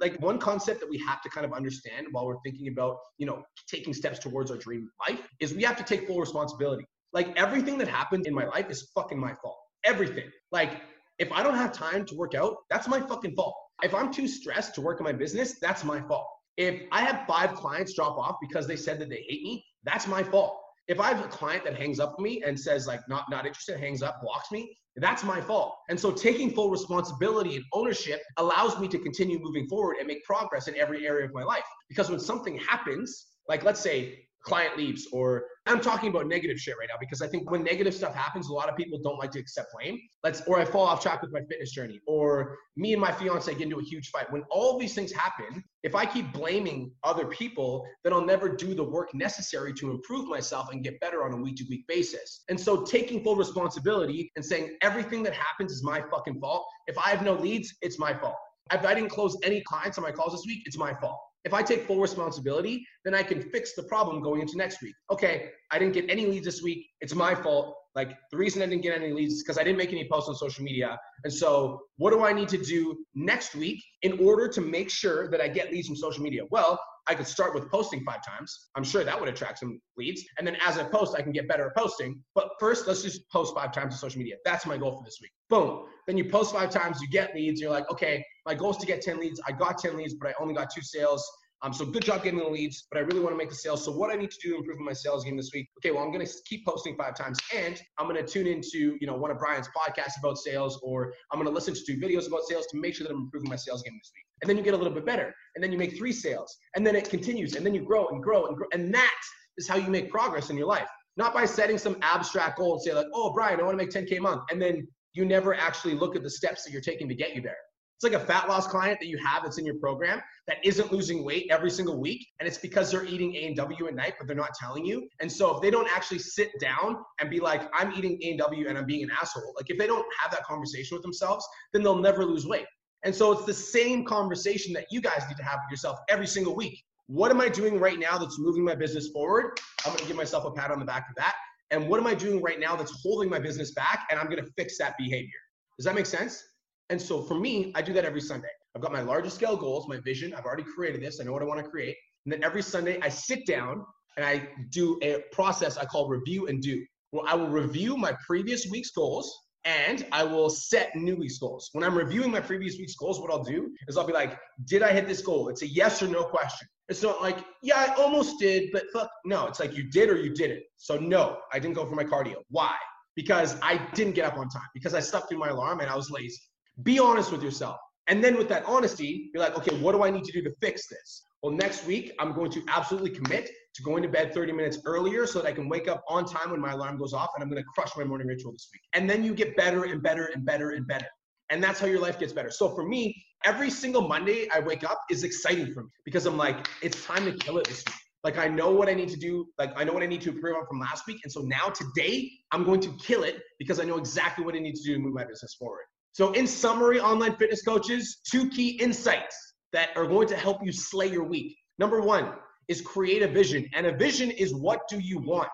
like 0.00 0.20
one 0.20 0.40
concept 0.40 0.80
that 0.80 0.90
we 0.90 0.98
have 1.06 1.22
to 1.22 1.28
kind 1.28 1.46
of 1.46 1.52
understand 1.52 2.08
while 2.10 2.26
we're 2.26 2.40
thinking 2.44 2.66
about, 2.66 2.96
you 3.18 3.26
know, 3.26 3.44
taking 3.68 3.94
steps 3.94 4.18
towards 4.18 4.50
our 4.50 4.56
dream 4.56 4.90
life 5.08 5.20
is 5.38 5.54
we 5.54 5.62
have 5.62 5.76
to 5.76 5.84
take 5.84 6.08
full 6.08 6.18
responsibility. 6.18 6.84
Like 7.12 7.28
everything 7.36 7.78
that 7.78 7.86
happened 7.86 8.26
in 8.26 8.34
my 8.34 8.46
life 8.46 8.68
is 8.68 8.90
fucking 8.92 9.20
my 9.20 9.34
fault. 9.34 9.58
Everything. 9.84 10.28
Like 10.50 10.82
if 11.20 11.30
I 11.30 11.44
don't 11.44 11.54
have 11.54 11.72
time 11.72 12.04
to 12.06 12.16
work 12.16 12.34
out, 12.34 12.56
that's 12.70 12.88
my 12.88 13.00
fucking 13.00 13.36
fault. 13.36 13.54
If 13.84 13.94
I'm 13.94 14.12
too 14.12 14.26
stressed 14.26 14.74
to 14.74 14.80
work 14.80 14.98
in 14.98 15.04
my 15.04 15.12
business, 15.12 15.60
that's 15.60 15.84
my 15.84 16.00
fault. 16.00 16.26
If 16.56 16.82
I 16.90 17.02
have 17.02 17.24
five 17.28 17.54
clients 17.54 17.94
drop 17.94 18.18
off 18.18 18.36
because 18.40 18.66
they 18.66 18.76
said 18.76 18.98
that 18.98 19.10
they 19.10 19.24
hate 19.28 19.42
me, 19.44 19.64
that's 19.86 20.06
my 20.06 20.22
fault. 20.22 20.60
If 20.88 21.00
I 21.00 21.08
have 21.08 21.24
a 21.24 21.28
client 21.28 21.64
that 21.64 21.76
hangs 21.76 21.98
up 21.98 22.14
on 22.18 22.22
me 22.22 22.42
and 22.44 22.58
says 22.58 22.86
like 22.86 23.00
not 23.08 23.24
not 23.30 23.46
interested, 23.46 23.80
hangs 23.80 24.02
up, 24.02 24.20
blocks 24.22 24.52
me, 24.52 24.76
that's 24.96 25.24
my 25.24 25.40
fault. 25.40 25.74
And 25.88 25.98
so 25.98 26.10
taking 26.10 26.50
full 26.50 26.70
responsibility 26.70 27.56
and 27.56 27.64
ownership 27.72 28.20
allows 28.36 28.78
me 28.78 28.88
to 28.88 28.98
continue 28.98 29.38
moving 29.38 29.66
forward 29.68 29.96
and 29.98 30.06
make 30.06 30.22
progress 30.24 30.68
in 30.68 30.76
every 30.76 31.06
area 31.06 31.24
of 31.26 31.32
my 31.34 31.42
life. 31.42 31.64
Because 31.88 32.10
when 32.10 32.20
something 32.20 32.58
happens, 32.58 33.26
like 33.48 33.64
let's 33.64 33.80
say 33.80 34.26
client 34.42 34.76
leaves 34.76 35.06
or 35.12 35.44
I'm 35.66 35.80
talking 35.80 36.10
about 36.10 36.28
negative 36.28 36.58
shit 36.58 36.76
right 36.78 36.88
now 36.88 36.96
because 37.00 37.20
I 37.20 37.26
think 37.26 37.50
when 37.50 37.64
negative 37.64 37.92
stuff 37.92 38.14
happens, 38.14 38.48
a 38.48 38.52
lot 38.52 38.68
of 38.68 38.76
people 38.76 39.00
don't 39.02 39.18
like 39.18 39.32
to 39.32 39.40
accept 39.40 39.72
blame. 39.74 39.98
Let's 40.22 40.42
or 40.46 40.60
I 40.60 40.64
fall 40.64 40.86
off 40.86 41.02
track 41.02 41.22
with 41.22 41.32
my 41.32 41.40
fitness 41.40 41.72
journey, 41.72 42.00
or 42.06 42.56
me 42.76 42.92
and 42.92 43.00
my 43.00 43.10
fiance 43.10 43.52
get 43.52 43.62
into 43.62 43.80
a 43.80 43.82
huge 43.82 44.10
fight. 44.10 44.30
When 44.30 44.44
all 44.50 44.78
these 44.78 44.94
things 44.94 45.12
happen, 45.12 45.64
if 45.82 45.94
I 45.94 46.06
keep 46.06 46.32
blaming 46.32 46.92
other 47.02 47.26
people, 47.26 47.84
then 48.04 48.12
I'll 48.12 48.24
never 48.24 48.48
do 48.48 48.74
the 48.74 48.84
work 48.84 49.12
necessary 49.14 49.74
to 49.74 49.90
improve 49.90 50.28
myself 50.28 50.68
and 50.72 50.84
get 50.84 51.00
better 51.00 51.24
on 51.24 51.32
a 51.32 51.36
week 51.36 51.56
to 51.56 51.64
week 51.68 51.86
basis. 51.88 52.44
And 52.48 52.58
so 52.58 52.84
taking 52.84 53.24
full 53.24 53.36
responsibility 53.36 54.30
and 54.36 54.44
saying 54.44 54.76
everything 54.82 55.22
that 55.24 55.34
happens 55.34 55.72
is 55.72 55.82
my 55.82 56.02
fucking 56.12 56.40
fault. 56.40 56.64
If 56.86 56.96
I 56.96 57.10
have 57.10 57.22
no 57.22 57.34
leads, 57.34 57.74
it's 57.82 57.98
my 57.98 58.14
fault. 58.14 58.36
If 58.72 58.84
I 58.84 58.94
didn't 58.94 59.10
close 59.10 59.36
any 59.44 59.62
clients 59.62 59.96
on 59.98 60.02
my 60.02 60.12
calls 60.12 60.32
this 60.32 60.44
week, 60.46 60.62
it's 60.66 60.76
my 60.76 60.94
fault. 60.94 61.18
If 61.46 61.54
I 61.54 61.62
take 61.62 61.86
full 61.86 62.00
responsibility, 62.00 62.84
then 63.04 63.14
I 63.14 63.22
can 63.22 63.40
fix 63.40 63.74
the 63.74 63.84
problem 63.84 64.20
going 64.20 64.40
into 64.40 64.56
next 64.56 64.82
week. 64.82 64.96
Okay, 65.12 65.50
I 65.70 65.78
didn't 65.78 65.94
get 65.94 66.10
any 66.10 66.26
leads 66.26 66.44
this 66.44 66.60
week. 66.60 66.84
It's 67.00 67.14
my 67.14 67.36
fault. 67.36 67.76
Like 67.96 68.10
the 68.30 68.36
reason 68.36 68.62
I 68.62 68.66
didn't 68.66 68.82
get 68.82 68.94
any 68.94 69.12
leads 69.12 69.34
is 69.34 69.42
because 69.42 69.58
I 69.58 69.64
didn't 69.64 69.78
make 69.78 69.90
any 69.90 70.06
posts 70.08 70.28
on 70.28 70.36
social 70.36 70.62
media. 70.62 70.98
And 71.24 71.32
so, 71.32 71.80
what 71.96 72.10
do 72.10 72.22
I 72.22 72.32
need 72.32 72.48
to 72.50 72.58
do 72.58 73.04
next 73.14 73.54
week 73.54 73.82
in 74.02 74.20
order 74.20 74.48
to 74.48 74.60
make 74.60 74.90
sure 74.90 75.30
that 75.30 75.40
I 75.40 75.48
get 75.48 75.72
leads 75.72 75.88
from 75.88 75.96
social 75.96 76.22
media? 76.22 76.42
Well, 76.50 76.78
I 77.08 77.14
could 77.14 77.26
start 77.26 77.54
with 77.54 77.70
posting 77.70 78.04
five 78.04 78.24
times. 78.24 78.68
I'm 78.74 78.84
sure 78.84 79.02
that 79.02 79.18
would 79.18 79.28
attract 79.28 79.60
some 79.60 79.80
leads. 79.96 80.22
And 80.38 80.46
then 80.46 80.56
as 80.66 80.76
I 80.76 80.84
post, 80.84 81.14
I 81.16 81.22
can 81.22 81.32
get 81.32 81.48
better 81.48 81.68
at 81.68 81.76
posting. 81.76 82.20
But 82.34 82.50
first, 82.60 82.86
let's 82.86 83.02
just 83.02 83.28
post 83.30 83.54
five 83.54 83.72
times 83.72 83.94
on 83.94 83.98
social 83.98 84.18
media. 84.18 84.36
That's 84.44 84.66
my 84.66 84.76
goal 84.76 84.98
for 84.98 85.04
this 85.04 85.18
week. 85.22 85.30
Boom. 85.48 85.84
Then 86.06 86.18
you 86.18 86.24
post 86.24 86.52
five 86.52 86.70
times, 86.70 87.00
you 87.00 87.08
get 87.08 87.34
leads. 87.34 87.60
You're 87.60 87.70
like, 87.70 87.90
okay, 87.90 88.24
my 88.44 88.54
goal 88.54 88.72
is 88.72 88.76
to 88.78 88.86
get 88.86 89.00
10 89.02 89.20
leads. 89.20 89.40
I 89.46 89.52
got 89.52 89.78
10 89.78 89.96
leads, 89.96 90.14
but 90.14 90.28
I 90.28 90.34
only 90.40 90.54
got 90.54 90.68
two 90.74 90.82
sales. 90.82 91.24
Um, 91.62 91.72
so 91.72 91.86
good 91.86 92.04
job 92.04 92.22
getting 92.22 92.38
the 92.38 92.48
leads, 92.48 92.86
but 92.90 92.98
I 92.98 93.00
really 93.02 93.20
want 93.20 93.32
to 93.32 93.36
make 93.36 93.48
the 93.48 93.54
sales. 93.54 93.84
So 93.84 93.90
what 93.90 94.10
I 94.10 94.16
need 94.16 94.30
to 94.30 94.36
do 94.42 94.50
to 94.50 94.56
improve 94.58 94.78
my 94.78 94.92
sales 94.92 95.24
game 95.24 95.36
this 95.36 95.50
week? 95.54 95.68
Okay, 95.78 95.90
well 95.90 96.02
I'm 96.02 96.12
going 96.12 96.24
to 96.24 96.32
keep 96.46 96.66
posting 96.66 96.96
five 96.96 97.16
times, 97.16 97.38
and 97.54 97.80
I'm 97.98 98.06
going 98.08 98.22
to 98.22 98.30
tune 98.30 98.46
into 98.46 98.96
you 99.00 99.06
know 99.06 99.14
one 99.14 99.30
of 99.30 99.38
Brian's 99.38 99.68
podcasts 99.68 100.18
about 100.18 100.36
sales, 100.36 100.78
or 100.82 101.14
I'm 101.32 101.38
going 101.38 101.48
to 101.48 101.54
listen 101.54 101.74
to 101.74 101.80
two 101.84 101.96
videos 101.96 102.28
about 102.28 102.42
sales 102.42 102.66
to 102.68 102.78
make 102.78 102.94
sure 102.94 103.06
that 103.06 103.12
I'm 103.12 103.22
improving 103.22 103.48
my 103.48 103.56
sales 103.56 103.82
game 103.82 103.94
this 103.98 104.12
week. 104.14 104.24
And 104.42 104.50
then 104.50 104.58
you 104.58 104.62
get 104.62 104.74
a 104.74 104.76
little 104.76 104.92
bit 104.92 105.06
better, 105.06 105.34
and 105.54 105.64
then 105.64 105.72
you 105.72 105.78
make 105.78 105.96
three 105.96 106.12
sales, 106.12 106.54
and 106.74 106.86
then 106.86 106.94
it 106.94 107.08
continues, 107.08 107.54
and 107.54 107.64
then 107.64 107.74
you 107.74 107.82
grow 107.82 108.06
and 108.08 108.22
grow 108.22 108.46
and 108.46 108.56
grow, 108.56 108.66
and 108.72 108.92
that 108.94 109.20
is 109.56 109.66
how 109.66 109.76
you 109.76 109.88
make 109.88 110.10
progress 110.10 110.50
in 110.50 110.58
your 110.58 110.66
life. 110.66 110.88
Not 111.16 111.32
by 111.32 111.46
setting 111.46 111.78
some 111.78 111.96
abstract 112.02 112.58
goal 112.58 112.74
and 112.74 112.82
say 112.82 112.92
like, 112.92 113.06
oh 113.14 113.32
Brian, 113.32 113.58
I 113.58 113.62
want 113.62 113.78
to 113.78 113.82
make 113.82 113.90
10k 113.90 114.18
a 114.18 114.20
month, 114.20 114.42
and 114.50 114.60
then 114.60 114.86
you 115.14 115.24
never 115.24 115.54
actually 115.54 115.94
look 115.94 116.14
at 116.14 116.22
the 116.22 116.28
steps 116.28 116.64
that 116.64 116.72
you're 116.72 116.82
taking 116.82 117.08
to 117.08 117.14
get 117.14 117.34
you 117.34 117.40
there. 117.40 117.56
It's 117.96 118.04
like 118.04 118.12
a 118.12 118.24
fat 118.24 118.46
loss 118.46 118.66
client 118.66 119.00
that 119.00 119.06
you 119.06 119.16
have 119.24 119.42
that's 119.42 119.56
in 119.56 119.64
your 119.64 119.76
program 119.76 120.20
that 120.46 120.58
isn't 120.62 120.92
losing 120.92 121.24
weight 121.24 121.46
every 121.50 121.70
single 121.70 121.98
week. 121.98 122.26
And 122.38 122.46
it's 122.46 122.58
because 122.58 122.90
they're 122.90 123.06
eating 123.06 123.34
A 123.36 123.46
and 123.46 123.56
W 123.56 123.88
at 123.88 123.94
night, 123.94 124.14
but 124.18 124.26
they're 124.26 124.36
not 124.36 124.52
telling 124.52 124.84
you. 124.84 125.08
And 125.20 125.32
so 125.32 125.56
if 125.56 125.62
they 125.62 125.70
don't 125.70 125.88
actually 125.88 126.18
sit 126.18 126.50
down 126.60 126.98
and 127.20 127.30
be 127.30 127.40
like, 127.40 127.62
I'm 127.72 127.92
eating 127.94 128.18
A 128.22 128.38
and 128.68 128.76
I'm 128.76 128.84
being 128.84 129.02
an 129.02 129.10
asshole, 129.18 129.54
like 129.56 129.70
if 129.70 129.78
they 129.78 129.86
don't 129.86 130.04
have 130.20 130.30
that 130.30 130.44
conversation 130.44 130.94
with 130.94 131.02
themselves, 131.02 131.48
then 131.72 131.82
they'll 131.82 131.98
never 131.98 132.26
lose 132.26 132.46
weight. 132.46 132.66
And 133.04 133.14
so 133.14 133.32
it's 133.32 133.46
the 133.46 133.54
same 133.54 134.04
conversation 134.04 134.74
that 134.74 134.86
you 134.90 135.00
guys 135.00 135.24
need 135.26 135.38
to 135.38 135.44
have 135.44 135.60
with 135.64 135.70
yourself 135.70 135.98
every 136.10 136.26
single 136.26 136.54
week. 136.54 136.82
What 137.06 137.30
am 137.30 137.40
I 137.40 137.48
doing 137.48 137.80
right 137.80 137.98
now 137.98 138.18
that's 138.18 138.38
moving 138.38 138.62
my 138.62 138.74
business 138.74 139.08
forward? 139.08 139.58
I'm 139.86 139.94
gonna 139.94 140.06
give 140.06 140.16
myself 140.16 140.44
a 140.44 140.50
pat 140.50 140.70
on 140.70 140.80
the 140.80 140.84
back 140.84 141.08
for 141.08 141.14
that. 141.16 141.36
And 141.70 141.88
what 141.88 141.98
am 141.98 142.06
I 142.06 142.14
doing 142.14 142.42
right 142.42 142.60
now 142.60 142.76
that's 142.76 143.00
holding 143.02 143.30
my 143.30 143.38
business 143.38 143.72
back? 143.72 144.06
And 144.10 144.20
I'm 144.20 144.28
gonna 144.28 144.46
fix 144.54 144.76
that 144.78 144.98
behavior. 144.98 145.30
Does 145.78 145.86
that 145.86 145.94
make 145.94 146.06
sense? 146.06 146.44
And 146.90 147.00
so 147.00 147.22
for 147.22 147.34
me, 147.34 147.72
I 147.74 147.82
do 147.82 147.92
that 147.94 148.04
every 148.04 148.20
Sunday. 148.20 148.48
I've 148.74 148.82
got 148.82 148.92
my 148.92 149.00
larger 149.00 149.30
scale 149.30 149.56
goals, 149.56 149.88
my 149.88 149.98
vision. 149.98 150.34
I've 150.34 150.44
already 150.44 150.64
created 150.64 151.02
this. 151.02 151.20
I 151.20 151.24
know 151.24 151.32
what 151.32 151.42
I 151.42 151.46
want 151.46 151.64
to 151.64 151.68
create. 151.68 151.96
And 152.24 152.32
then 152.32 152.44
every 152.44 152.62
Sunday, 152.62 152.98
I 153.02 153.08
sit 153.08 153.46
down 153.46 153.84
and 154.16 154.24
I 154.24 154.48
do 154.70 154.98
a 155.02 155.22
process 155.32 155.76
I 155.76 155.84
call 155.84 156.08
review 156.08 156.46
and 156.46 156.62
do. 156.62 156.84
where 157.10 157.26
I 157.26 157.34
will 157.34 157.48
review 157.48 157.96
my 157.96 158.14
previous 158.26 158.66
week's 158.70 158.90
goals 158.90 159.34
and 159.64 160.06
I 160.12 160.22
will 160.22 160.48
set 160.48 160.94
new 160.94 161.16
week's 161.16 161.38
goals. 161.38 161.70
When 161.72 161.82
I'm 161.82 161.96
reviewing 161.96 162.30
my 162.30 162.40
previous 162.40 162.76
week's 162.78 162.94
goals, 162.94 163.20
what 163.20 163.30
I'll 163.30 163.42
do 163.42 163.74
is 163.88 163.96
I'll 163.96 164.06
be 164.06 164.12
like, 164.12 164.38
did 164.66 164.82
I 164.82 164.92
hit 164.92 165.08
this 165.08 165.22
goal? 165.22 165.48
It's 165.48 165.62
a 165.62 165.66
yes 165.66 166.02
or 166.02 166.08
no 166.08 166.22
question. 166.24 166.68
It's 166.88 167.02
not 167.02 167.20
like, 167.20 167.38
yeah, 167.62 167.86
I 167.88 168.00
almost 168.00 168.38
did, 168.38 168.70
but 168.72 168.84
fuck. 168.92 169.10
No, 169.24 169.46
it's 169.46 169.58
like 169.58 169.76
you 169.76 169.90
did 169.90 170.08
or 170.08 170.16
you 170.16 170.32
didn't. 170.32 170.62
So 170.76 170.98
no, 170.98 171.38
I 171.52 171.58
didn't 171.58 171.74
go 171.74 171.84
for 171.84 171.96
my 171.96 172.04
cardio. 172.04 172.36
Why? 172.48 172.76
Because 173.16 173.56
I 173.60 173.78
didn't 173.94 174.14
get 174.14 174.24
up 174.24 174.36
on 174.36 174.48
time, 174.48 174.68
because 174.72 174.94
I 174.94 175.00
slept 175.00 175.28
through 175.28 175.38
my 175.38 175.48
alarm 175.48 175.80
and 175.80 175.90
I 175.90 175.96
was 175.96 176.10
lazy. 176.10 176.40
Be 176.82 176.98
honest 176.98 177.32
with 177.32 177.42
yourself. 177.42 177.76
And 178.08 178.22
then 178.22 178.36
with 178.36 178.48
that 178.48 178.64
honesty, 178.66 179.30
you're 179.34 179.42
like, 179.42 179.56
okay, 179.56 179.76
what 179.78 179.92
do 179.92 180.04
I 180.04 180.10
need 180.10 180.24
to 180.24 180.32
do 180.32 180.42
to 180.42 180.54
fix 180.60 180.86
this? 180.88 181.24
Well, 181.42 181.52
next 181.52 181.86
week, 181.86 182.12
I'm 182.18 182.32
going 182.32 182.50
to 182.52 182.62
absolutely 182.68 183.10
commit 183.10 183.50
to 183.74 183.82
going 183.82 184.02
to 184.02 184.08
bed 184.08 184.32
30 184.32 184.52
minutes 184.52 184.78
earlier 184.84 185.26
so 185.26 185.40
that 185.40 185.48
I 185.48 185.52
can 185.52 185.68
wake 185.68 185.86
up 185.86 186.02
on 186.08 186.24
time 186.24 186.50
when 186.50 186.60
my 186.60 186.72
alarm 186.72 186.98
goes 186.98 187.12
off 187.12 187.30
and 187.34 187.42
I'm 187.42 187.50
going 187.50 187.62
to 187.62 187.68
crush 187.74 187.90
my 187.96 188.04
morning 188.04 188.26
ritual 188.26 188.52
this 188.52 188.68
week. 188.72 188.82
And 188.94 189.08
then 189.08 189.22
you 189.22 189.34
get 189.34 189.56
better 189.56 189.84
and 189.84 190.02
better 190.02 190.30
and 190.34 190.44
better 190.44 190.70
and 190.70 190.86
better. 190.86 191.06
And 191.50 191.62
that's 191.62 191.78
how 191.78 191.86
your 191.86 192.00
life 192.00 192.18
gets 192.18 192.32
better. 192.32 192.50
So 192.50 192.74
for 192.74 192.86
me, 192.86 193.14
every 193.44 193.70
single 193.70 194.08
Monday 194.08 194.48
I 194.52 194.60
wake 194.60 194.82
up 194.82 195.00
is 195.10 195.24
exciting 195.24 195.72
for 195.72 195.82
me 195.82 195.90
because 196.04 196.26
I'm 196.26 196.36
like, 196.36 196.66
it's 196.82 197.04
time 197.04 197.24
to 197.24 197.32
kill 197.32 197.58
it 197.58 197.66
this 197.68 197.84
week. 197.86 197.96
Like 198.24 198.38
I 198.38 198.48
know 198.48 198.70
what 198.70 198.88
I 198.88 198.94
need 198.94 199.10
to 199.10 199.16
do. 199.16 199.46
Like 199.58 199.72
I 199.76 199.84
know 199.84 199.92
what 199.92 200.02
I 200.02 200.06
need 200.06 200.22
to 200.22 200.30
improve 200.30 200.56
on 200.56 200.66
from 200.66 200.80
last 200.80 201.06
week. 201.06 201.18
And 201.22 201.32
so 201.32 201.42
now 201.42 201.68
today 201.68 202.30
I'm 202.50 202.64
going 202.64 202.80
to 202.80 202.92
kill 202.98 203.22
it 203.22 203.40
because 203.58 203.78
I 203.78 203.84
know 203.84 203.98
exactly 203.98 204.44
what 204.44 204.54
I 204.54 204.58
need 204.58 204.74
to 204.74 204.82
do 204.82 204.94
to 204.94 204.98
move 204.98 205.14
my 205.14 205.24
business 205.24 205.54
forward. 205.54 205.84
So 206.16 206.32
in 206.32 206.46
summary, 206.46 206.98
online 206.98 207.36
fitness 207.36 207.60
coaches, 207.60 208.22
two 208.26 208.48
key 208.48 208.70
insights 208.80 209.36
that 209.74 209.90
are 209.96 210.06
going 210.06 210.26
to 210.28 210.34
help 210.34 210.64
you 210.64 210.72
slay 210.72 211.08
your 211.08 211.24
week. 211.24 211.54
Number 211.78 212.00
one 212.00 212.32
is 212.68 212.80
create 212.80 213.20
a 213.20 213.28
vision. 213.28 213.68
And 213.74 213.84
a 213.84 213.94
vision 213.94 214.30
is 214.30 214.54
what 214.54 214.88
do 214.88 214.98
you 214.98 215.18
want? 215.18 215.50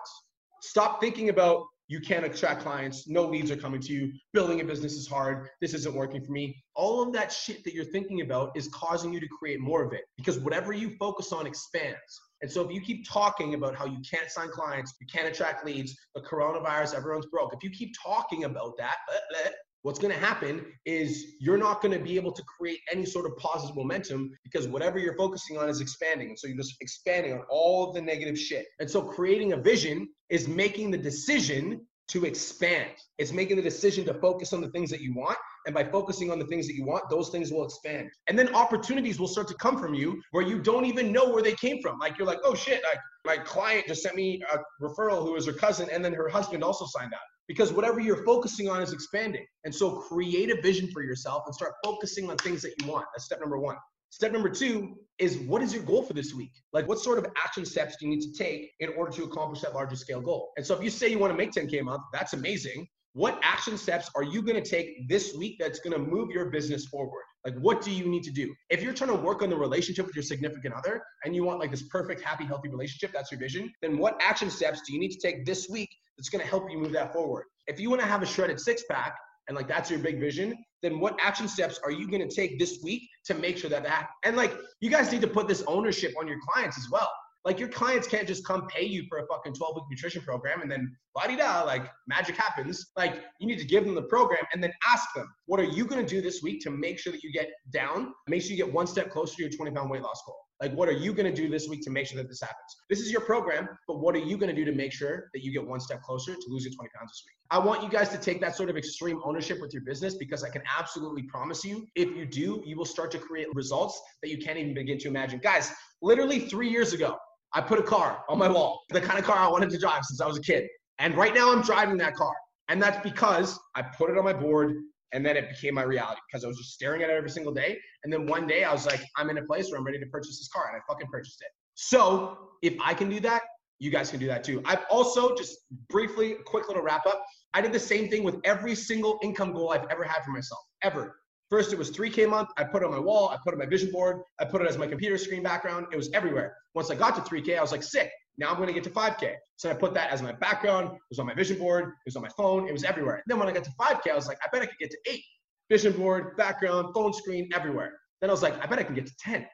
Stop 0.61 1.01
thinking 1.01 1.27
about 1.27 1.65
you 1.89 1.99
can't 1.99 2.23
attract 2.23 2.61
clients, 2.61 3.09
no 3.09 3.25
leads 3.25 3.51
are 3.51 3.57
coming 3.57 3.81
to 3.81 3.91
you, 3.91 4.13
building 4.31 4.61
a 4.61 4.63
business 4.63 4.93
is 4.93 5.05
hard, 5.05 5.49
this 5.59 5.73
isn't 5.73 5.93
working 5.93 6.23
for 6.23 6.31
me. 6.31 6.55
All 6.75 7.03
of 7.03 7.11
that 7.11 7.29
shit 7.29 7.61
that 7.65 7.73
you're 7.73 7.83
thinking 7.83 8.21
about 8.21 8.51
is 8.55 8.69
causing 8.69 9.11
you 9.11 9.19
to 9.19 9.27
create 9.27 9.59
more 9.59 9.83
of 9.83 9.91
it 9.91 10.03
because 10.15 10.39
whatever 10.39 10.71
you 10.71 10.95
focus 10.97 11.33
on 11.33 11.45
expands. 11.45 12.21
And 12.41 12.49
so 12.49 12.61
if 12.65 12.71
you 12.71 12.79
keep 12.79 13.05
talking 13.05 13.53
about 13.53 13.75
how 13.75 13.85
you 13.85 13.99
can't 14.09 14.31
sign 14.31 14.47
clients, 14.47 14.93
you 15.01 15.07
can't 15.11 15.27
attract 15.27 15.65
leads, 15.65 15.93
the 16.15 16.21
coronavirus, 16.21 16.95
everyone's 16.95 17.25
broke, 17.25 17.53
if 17.53 17.61
you 17.63 17.69
keep 17.69 17.93
talking 18.01 18.45
about 18.45 18.77
that, 18.77 18.95
what's 19.83 19.99
going 19.99 20.13
to 20.13 20.19
happen 20.19 20.65
is 20.85 21.35
you're 21.39 21.57
not 21.57 21.81
going 21.81 21.97
to 21.97 22.03
be 22.03 22.15
able 22.15 22.31
to 22.31 22.43
create 22.43 22.79
any 22.91 23.05
sort 23.05 23.25
of 23.25 23.37
positive 23.37 23.75
momentum 23.75 24.31
because 24.43 24.67
whatever 24.67 24.97
you're 24.97 25.15
focusing 25.15 25.57
on 25.57 25.69
is 25.69 25.81
expanding. 25.81 26.29
And 26.29 26.39
so 26.39 26.47
you're 26.47 26.57
just 26.57 26.75
expanding 26.81 27.33
on 27.33 27.43
all 27.49 27.87
of 27.87 27.93
the 27.93 28.01
negative 28.01 28.39
shit. 28.39 28.65
And 28.79 28.89
so 28.89 29.01
creating 29.01 29.53
a 29.53 29.57
vision 29.57 30.07
is 30.29 30.47
making 30.47 30.91
the 30.91 30.97
decision 30.97 31.85
to 32.09 32.25
expand. 32.25 32.91
It's 33.17 33.31
making 33.31 33.57
the 33.57 33.61
decision 33.61 34.05
to 34.05 34.13
focus 34.15 34.53
on 34.53 34.61
the 34.61 34.69
things 34.71 34.89
that 34.89 35.01
you 35.01 35.13
want. 35.15 35.37
And 35.65 35.75
by 35.75 35.83
focusing 35.83 36.31
on 36.31 36.39
the 36.39 36.45
things 36.45 36.67
that 36.67 36.75
you 36.75 36.85
want, 36.85 37.09
those 37.09 37.29
things 37.29 37.51
will 37.51 37.65
expand. 37.65 38.09
And 38.27 38.37
then 38.37 38.53
opportunities 38.55 39.19
will 39.19 39.27
start 39.27 39.47
to 39.49 39.55
come 39.55 39.79
from 39.79 39.93
you 39.93 40.21
where 40.31 40.45
you 40.45 40.61
don't 40.61 40.85
even 40.85 41.11
know 41.11 41.29
where 41.29 41.43
they 41.43 41.55
came 41.55 41.81
from. 41.81 41.99
Like 41.99 42.17
you're 42.17 42.27
like, 42.27 42.39
oh 42.43 42.55
shit, 42.55 42.83
like 42.83 42.99
my 43.25 43.43
client 43.43 43.87
just 43.87 44.03
sent 44.03 44.15
me 44.15 44.41
a 44.51 44.59
referral 44.83 45.23
who 45.23 45.33
was 45.33 45.45
her 45.45 45.53
cousin, 45.53 45.89
and 45.91 46.03
then 46.03 46.13
her 46.13 46.27
husband 46.27 46.63
also 46.63 46.85
signed 46.85 47.13
up 47.13 47.21
because 47.53 47.71
whatever 47.71 47.99
you're 47.99 48.25
focusing 48.25 48.67
on 48.67 48.81
is 48.81 48.93
expanding. 48.93 49.45
And 49.63 49.73
so 49.73 49.91
create 49.91 50.49
a 50.49 50.59
vision 50.59 50.89
for 50.91 51.03
yourself 51.03 51.43
and 51.45 51.53
start 51.53 51.73
focusing 51.85 52.27
on 52.27 52.35
things 52.37 52.63
that 52.63 52.73
you 52.79 52.87
want. 52.87 53.05
That's 53.13 53.25
step 53.25 53.39
number 53.39 53.59
one. 53.59 53.75
Step 54.09 54.31
number 54.31 54.49
two 54.49 54.95
is 55.19 55.37
what 55.37 55.61
is 55.61 55.71
your 55.71 55.83
goal 55.83 56.01
for 56.01 56.13
this 56.13 56.33
week? 56.33 56.49
Like, 56.71 56.87
what 56.87 56.97
sort 56.97 57.19
of 57.19 57.27
action 57.37 57.63
steps 57.63 57.95
do 57.99 58.07
you 58.07 58.15
need 58.15 58.21
to 58.21 58.33
take 58.33 58.71
in 58.79 58.89
order 58.97 59.11
to 59.11 59.23
accomplish 59.25 59.61
that 59.61 59.75
larger 59.75 59.95
scale 59.95 60.19
goal? 60.19 60.51
And 60.57 60.65
so, 60.65 60.75
if 60.75 60.83
you 60.83 60.89
say 60.89 61.09
you 61.09 61.19
want 61.19 61.31
to 61.31 61.37
make 61.37 61.51
10K 61.51 61.81
a 61.81 61.83
month, 61.83 62.01
that's 62.11 62.33
amazing. 62.33 62.87
What 63.13 63.39
action 63.43 63.77
steps 63.77 64.09
are 64.15 64.23
you 64.23 64.41
going 64.41 64.61
to 64.61 64.67
take 64.67 65.07
this 65.07 65.35
week 65.35 65.57
that's 65.59 65.79
going 65.79 65.93
to 65.93 65.99
move 65.99 66.31
your 66.31 66.49
business 66.49 66.87
forward? 66.87 67.21
Like, 67.45 67.53
what 67.59 67.83
do 67.83 67.91
you 67.91 68.07
need 68.07 68.23
to 68.23 68.31
do? 68.31 68.51
If 68.71 68.81
you're 68.81 68.93
trying 68.93 69.11
to 69.11 69.15
work 69.15 69.43
on 69.43 69.51
the 69.51 69.57
relationship 69.57 70.07
with 70.07 70.15
your 70.15 70.23
significant 70.23 70.73
other 70.73 71.03
and 71.23 71.35
you 71.35 71.43
want 71.43 71.59
like 71.59 71.69
this 71.69 71.83
perfect, 71.83 72.21
happy, 72.21 72.45
healthy 72.45 72.69
relationship, 72.69 73.11
that's 73.13 73.31
your 73.31 73.39
vision, 73.39 73.71
then 73.83 73.99
what 73.99 74.19
action 74.19 74.49
steps 74.49 74.81
do 74.87 74.93
you 74.93 74.99
need 74.99 75.11
to 75.11 75.19
take 75.19 75.45
this 75.45 75.67
week 75.69 75.89
that's 76.17 76.29
going 76.29 76.43
to 76.43 76.49
help 76.49 76.69
you 76.69 76.77
move 76.77 76.91
that 76.91 77.13
forward. 77.13 77.45
If 77.67 77.79
you 77.79 77.89
want 77.89 78.01
to 78.01 78.07
have 78.07 78.21
a 78.21 78.25
shredded 78.25 78.59
six 78.59 78.83
pack 78.89 79.15
and 79.47 79.55
like 79.55 79.67
that's 79.67 79.89
your 79.89 79.99
big 79.99 80.19
vision, 80.19 80.53
then 80.81 80.99
what 80.99 81.17
action 81.21 81.47
steps 81.47 81.79
are 81.83 81.91
you 81.91 82.09
going 82.09 82.27
to 82.27 82.33
take 82.33 82.59
this 82.59 82.79
week 82.83 83.03
to 83.25 83.33
make 83.33 83.57
sure 83.57 83.69
that 83.69 83.83
that 83.83 84.09
and 84.25 84.35
like 84.35 84.53
you 84.81 84.89
guys 84.89 85.11
need 85.11 85.21
to 85.21 85.27
put 85.27 85.47
this 85.47 85.63
ownership 85.67 86.13
on 86.19 86.27
your 86.27 86.37
clients 86.47 86.77
as 86.77 86.89
well. 86.91 87.09
Like 87.45 87.59
your 87.59 87.67
clients 87.67 88.07
can't 88.07 88.25
just 88.25 88.45
come 88.45 88.67
pay 88.67 88.85
you 88.85 89.03
for 89.09 89.17
a 89.17 89.27
fucking 89.27 89.53
12 89.53 89.75
week 89.75 89.83
nutrition 89.89 90.21
program 90.21 90.61
and 90.61 90.71
then 90.71 90.95
la 91.15 91.27
di 91.27 91.35
da, 91.35 91.63
like 91.63 91.89
magic 92.07 92.37
happens. 92.37 92.91
Like 92.95 93.21
you 93.39 93.47
need 93.47 93.59
to 93.59 93.65
give 93.65 93.83
them 93.83 93.95
the 93.95 94.03
program 94.03 94.43
and 94.53 94.63
then 94.63 94.71
ask 94.89 95.13
them, 95.13 95.27
what 95.45 95.59
are 95.59 95.65
you 95.65 95.85
going 95.85 96.05
to 96.05 96.07
do 96.07 96.21
this 96.21 96.41
week 96.41 96.61
to 96.63 96.71
make 96.71 96.99
sure 96.99 97.11
that 97.11 97.21
you 97.21 97.33
get 97.33 97.49
down? 97.73 98.13
Make 98.29 98.43
sure 98.43 98.51
you 98.51 98.57
get 98.57 98.71
one 98.71 98.87
step 98.87 99.09
closer 99.09 99.35
to 99.35 99.41
your 99.43 99.51
20 99.51 99.71
pound 99.71 99.89
weight 99.89 100.01
loss 100.01 100.21
goal. 100.25 100.37
Like, 100.61 100.73
what 100.75 100.87
are 100.87 100.93
you 100.93 101.13
going 101.13 101.25
to 101.25 101.41
do 101.41 101.49
this 101.49 101.67
week 101.67 101.81
to 101.83 101.89
make 101.89 102.07
sure 102.07 102.17
that 102.21 102.29
this 102.29 102.39
happens? 102.39 102.77
This 102.89 103.01
is 103.01 103.11
your 103.11 103.19
program, 103.19 103.67
but 103.85 103.99
what 103.99 104.15
are 104.15 104.19
you 104.19 104.37
going 104.37 104.49
to 104.49 104.55
do 104.55 104.63
to 104.63 104.71
make 104.71 104.93
sure 104.93 105.29
that 105.33 105.43
you 105.43 105.51
get 105.51 105.67
one 105.67 105.81
step 105.81 106.01
closer 106.01 106.33
to 106.33 106.43
losing 106.47 106.71
20 106.71 106.89
pounds 106.95 107.11
this 107.11 107.23
week? 107.27 107.35
I 107.53 107.59
want 107.59 107.83
you 107.83 107.89
guys 107.89 108.09
to 108.09 108.17
take 108.17 108.41
that 108.41 108.55
sort 108.55 108.71
of 108.71 108.77
extreme 108.77 109.21
ownership 109.23 109.61
with 109.61 109.73
your 109.73 109.83
business 109.83 110.15
because 110.15 110.43
I 110.43 110.49
can 110.49 110.63
absolutely 110.75 111.21
promise 111.21 111.63
you, 111.63 111.85
if 111.93 112.09
you 112.17 112.25
do, 112.25 112.63
you 112.65 112.75
will 112.75 112.83
start 112.83 113.11
to 113.11 113.19
create 113.19 113.45
results 113.53 114.01
that 114.23 114.31
you 114.31 114.39
can't 114.39 114.57
even 114.57 114.73
begin 114.73 114.97
to 114.97 115.07
imagine. 115.07 115.37
Guys, 115.37 115.71
literally 116.01 116.39
three 116.39 116.67
years 116.67 116.93
ago, 116.93 117.15
I 117.53 117.61
put 117.61 117.77
a 117.77 117.83
car 117.83 118.23
on 118.27 118.39
my 118.39 118.49
wall, 118.49 118.81
the 118.89 118.99
kind 118.99 119.19
of 119.19 119.25
car 119.25 119.37
I 119.37 119.47
wanted 119.47 119.69
to 119.69 119.77
drive 119.77 120.03
since 120.03 120.19
I 120.19 120.25
was 120.25 120.39
a 120.39 120.41
kid. 120.41 120.67
And 120.97 121.15
right 121.15 121.31
now 121.35 121.53
I'm 121.53 121.61
driving 121.61 121.95
that 121.97 122.15
car. 122.15 122.33
And 122.69 122.81
that's 122.81 122.99
because 123.07 123.59
I 123.75 123.83
put 123.83 124.09
it 124.09 124.17
on 124.17 124.23
my 124.23 124.33
board 124.33 124.73
and 125.13 125.23
then 125.23 125.37
it 125.37 125.47
became 125.47 125.75
my 125.75 125.83
reality 125.83 126.21
because 126.27 126.43
I 126.43 126.47
was 126.47 126.57
just 126.57 126.71
staring 126.71 127.03
at 127.03 127.11
it 127.11 127.13
every 127.13 127.29
single 127.29 127.53
day. 127.53 127.77
And 128.03 128.11
then 128.11 128.25
one 128.25 128.47
day 128.47 128.63
I 128.63 128.73
was 128.73 128.87
like, 128.87 129.01
I'm 129.15 129.29
in 129.29 129.37
a 129.37 129.43
place 129.43 129.69
where 129.69 129.77
I'm 129.77 129.85
ready 129.85 129.99
to 129.99 130.07
purchase 130.07 130.39
this 130.39 130.49
car, 130.51 130.71
and 130.73 130.77
I 130.77 130.91
fucking 130.91 131.07
purchased 131.11 131.39
it. 131.41 131.49
So 131.75 132.35
if 132.63 132.73
I 132.83 132.95
can 132.95 133.09
do 133.09 133.19
that, 133.19 133.43
you 133.83 133.91
guys 133.91 134.09
can 134.09 134.19
do 134.19 134.27
that 134.27 134.43
too. 134.45 134.61
I've 134.63 134.85
also 134.89 135.35
just 135.35 135.57
briefly, 135.89 136.37
quick 136.45 136.67
little 136.69 136.81
wrap 136.81 137.05
up. 137.05 137.23
I 137.53 137.59
did 137.61 137.73
the 137.73 137.79
same 137.79 138.09
thing 138.09 138.23
with 138.23 138.39
every 138.45 138.75
single 138.75 139.19
income 139.21 139.51
goal 139.51 139.71
I've 139.71 139.85
ever 139.91 140.05
had 140.05 140.23
for 140.23 140.31
myself, 140.31 140.61
ever. 140.81 141.19
First, 141.49 141.73
it 141.73 141.77
was 141.77 141.91
3K 141.91 142.25
a 142.25 142.27
month. 142.27 142.49
I 142.57 142.63
put 142.63 142.81
it 142.81 142.85
on 142.85 142.91
my 142.91 142.99
wall. 142.99 143.29
I 143.29 143.37
put 143.43 143.53
it 143.53 143.55
on 143.55 143.59
my 143.59 143.65
vision 143.65 143.91
board. 143.91 144.21
I 144.39 144.45
put 144.45 144.61
it 144.61 144.69
as 144.69 144.77
my 144.77 144.87
computer 144.87 145.17
screen 145.17 145.43
background. 145.43 145.87
It 145.91 145.97
was 145.97 146.09
everywhere. 146.13 146.55
Once 146.73 146.89
I 146.89 146.95
got 146.95 147.13
to 147.15 147.21
3K, 147.21 147.57
I 147.57 147.61
was 147.61 147.71
like, 147.73 147.83
sick. 147.83 148.09
Now 148.37 148.49
I'm 148.49 148.55
going 148.55 148.67
to 148.67 148.73
get 148.73 148.85
to 148.85 148.89
5K. 148.89 149.33
So 149.57 149.69
I 149.69 149.73
put 149.73 149.93
that 149.95 150.09
as 150.11 150.21
my 150.21 150.31
background. 150.31 150.93
It 150.93 151.01
was 151.09 151.19
on 151.19 151.25
my 151.25 151.33
vision 151.33 151.59
board. 151.59 151.83
It 151.83 152.05
was 152.05 152.15
on 152.15 152.23
my 152.23 152.31
phone. 152.37 152.67
It 152.69 152.71
was 152.71 152.85
everywhere. 152.85 153.15
And 153.15 153.23
then 153.27 153.37
when 153.37 153.49
I 153.49 153.51
got 153.51 153.65
to 153.65 153.71
5K, 153.71 154.11
I 154.11 154.15
was 154.15 154.27
like, 154.27 154.37
I 154.43 154.47
bet 154.51 154.61
I 154.61 154.65
could 154.65 154.79
get 154.79 154.91
to 154.91 154.97
eight 155.07 155.23
vision 155.69 155.91
board, 155.91 156.37
background, 156.37 156.93
phone 156.95 157.13
screen, 157.13 157.49
everywhere. 157.53 157.99
Then 158.21 158.29
I 158.29 158.33
was 158.33 158.41
like, 158.41 158.59
I 158.63 158.65
bet 158.65 158.79
I 158.79 158.83
can 158.83 158.95
get 158.95 159.05
to 159.07 159.13
10. 159.19 159.45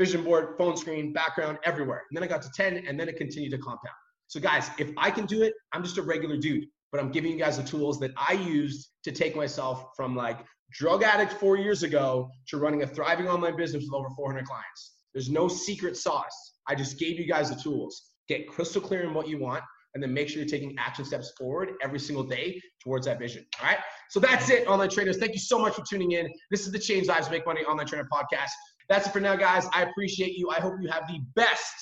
Vision 0.00 0.24
board, 0.24 0.54
phone 0.56 0.78
screen, 0.78 1.12
background, 1.12 1.58
everywhere. 1.62 2.04
And 2.08 2.16
then 2.16 2.24
I 2.24 2.26
got 2.26 2.40
to 2.40 2.50
10, 2.56 2.86
and 2.88 2.98
then 2.98 3.06
it 3.06 3.18
continued 3.18 3.50
to 3.50 3.58
compound. 3.58 3.94
So, 4.28 4.40
guys, 4.40 4.70
if 4.78 4.90
I 4.96 5.10
can 5.10 5.26
do 5.26 5.42
it, 5.42 5.52
I'm 5.74 5.82
just 5.82 5.98
a 5.98 6.02
regular 6.02 6.38
dude, 6.38 6.64
but 6.90 7.02
I'm 7.02 7.12
giving 7.12 7.32
you 7.32 7.36
guys 7.36 7.58
the 7.58 7.64
tools 7.64 8.00
that 8.00 8.12
I 8.16 8.32
used 8.32 8.92
to 9.04 9.12
take 9.12 9.36
myself 9.36 9.88
from 9.94 10.16
like 10.16 10.38
drug 10.72 11.02
addict 11.02 11.34
four 11.34 11.58
years 11.58 11.82
ago 11.82 12.30
to 12.48 12.56
running 12.56 12.82
a 12.82 12.86
thriving 12.86 13.28
online 13.28 13.58
business 13.58 13.84
with 13.84 13.92
over 13.92 14.08
400 14.16 14.46
clients. 14.46 14.94
There's 15.12 15.28
no 15.28 15.48
secret 15.48 15.98
sauce. 15.98 16.54
I 16.66 16.74
just 16.74 16.98
gave 16.98 17.18
you 17.18 17.26
guys 17.26 17.50
the 17.50 17.60
tools. 17.60 18.12
Get 18.26 18.48
crystal 18.48 18.80
clear 18.80 19.02
in 19.02 19.12
what 19.12 19.28
you 19.28 19.38
want, 19.38 19.62
and 19.92 20.02
then 20.02 20.14
make 20.14 20.30
sure 20.30 20.38
you're 20.38 20.48
taking 20.48 20.74
action 20.78 21.04
steps 21.04 21.30
forward 21.36 21.72
every 21.82 21.98
single 21.98 22.24
day 22.24 22.58
towards 22.82 23.04
that 23.04 23.18
vision. 23.18 23.44
All 23.60 23.68
right. 23.68 23.80
So 24.10 24.18
that's 24.18 24.50
it, 24.50 24.66
online 24.66 24.88
trainers. 24.88 25.18
Thank 25.18 25.34
you 25.34 25.38
so 25.38 25.56
much 25.56 25.74
for 25.74 25.84
tuning 25.88 26.12
in. 26.12 26.28
This 26.50 26.66
is 26.66 26.72
the 26.72 26.80
Change 26.80 27.06
Lives 27.06 27.30
Make 27.30 27.46
Money 27.46 27.60
Online 27.62 27.86
Trainer 27.86 28.08
Podcast. 28.12 28.50
That's 28.88 29.06
it 29.06 29.12
for 29.12 29.20
now, 29.20 29.36
guys. 29.36 29.68
I 29.72 29.82
appreciate 29.82 30.36
you. 30.36 30.50
I 30.50 30.58
hope 30.58 30.74
you 30.80 30.88
have 30.88 31.06
the 31.06 31.20
best 31.36 31.72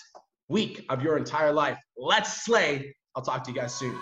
week 0.49 0.85
of 0.91 1.03
your 1.03 1.17
entire 1.17 1.53
life. 1.53 1.79
Let's 1.97 2.45
slay. 2.45 2.95
I'll 3.17 3.23
talk 3.23 3.45
to 3.45 3.51
you 3.51 3.57
guys 3.57 3.75
soon. 3.75 3.99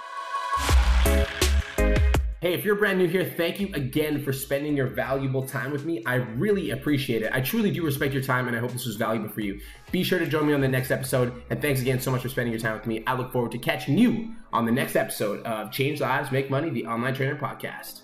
Hey, 2.41 2.53
if 2.53 2.65
you're 2.65 2.75
brand 2.75 2.99
new 2.99 3.07
here, 3.07 3.25
thank 3.25 3.61
you 3.61 3.71
again 3.75 4.21
for 4.21 4.33
spending 4.33 4.77
your 4.77 4.89
valuable 4.89 5.47
time 5.47 5.71
with 5.71 5.85
me. 5.85 6.05
I 6.05 6.17
really 6.17 6.71
appreciate 6.71 7.23
it. 7.23 7.31
I 7.33 7.41
truly 7.41 7.71
do 7.71 7.85
respect 7.85 8.13
your 8.13 8.25
time, 8.25 8.49
and 8.49 8.57
I 8.57 8.61
hope 8.61 8.73
this 8.73 8.87
was 8.87 8.97
valuable 8.97 9.29
for 9.29 9.41
you. 9.41 9.61
Be 9.93 10.03
sure 10.03 10.19
to 10.19 10.27
join 10.27 10.49
me 10.49 10.53
on 10.53 10.61
the 10.61 10.69
next 10.69 10.91
episode. 10.91 11.45
And 11.51 11.63
thanks 11.63 11.81
again 11.81 12.01
so 12.01 12.11
much 12.11 12.23
for 12.23 12.29
spending 12.29 12.53
your 12.53 12.61
time 12.61 12.75
with 12.75 12.87
me. 12.87 13.05
I 13.07 13.15
look 13.15 13.31
forward 13.31 13.53
to 13.53 13.59
catching 13.59 13.97
you 13.97 14.35
on 14.53 14.67
the 14.67 14.73
next 14.73 14.97
episode 14.97 15.45
of 15.47 15.71
Change 15.71 16.01
Lives, 16.01 16.33
Make 16.33 16.51
Money, 16.51 16.71
the 16.71 16.87
Online 16.87 17.15
Trainer 17.15 17.37
Podcast. 17.37 18.01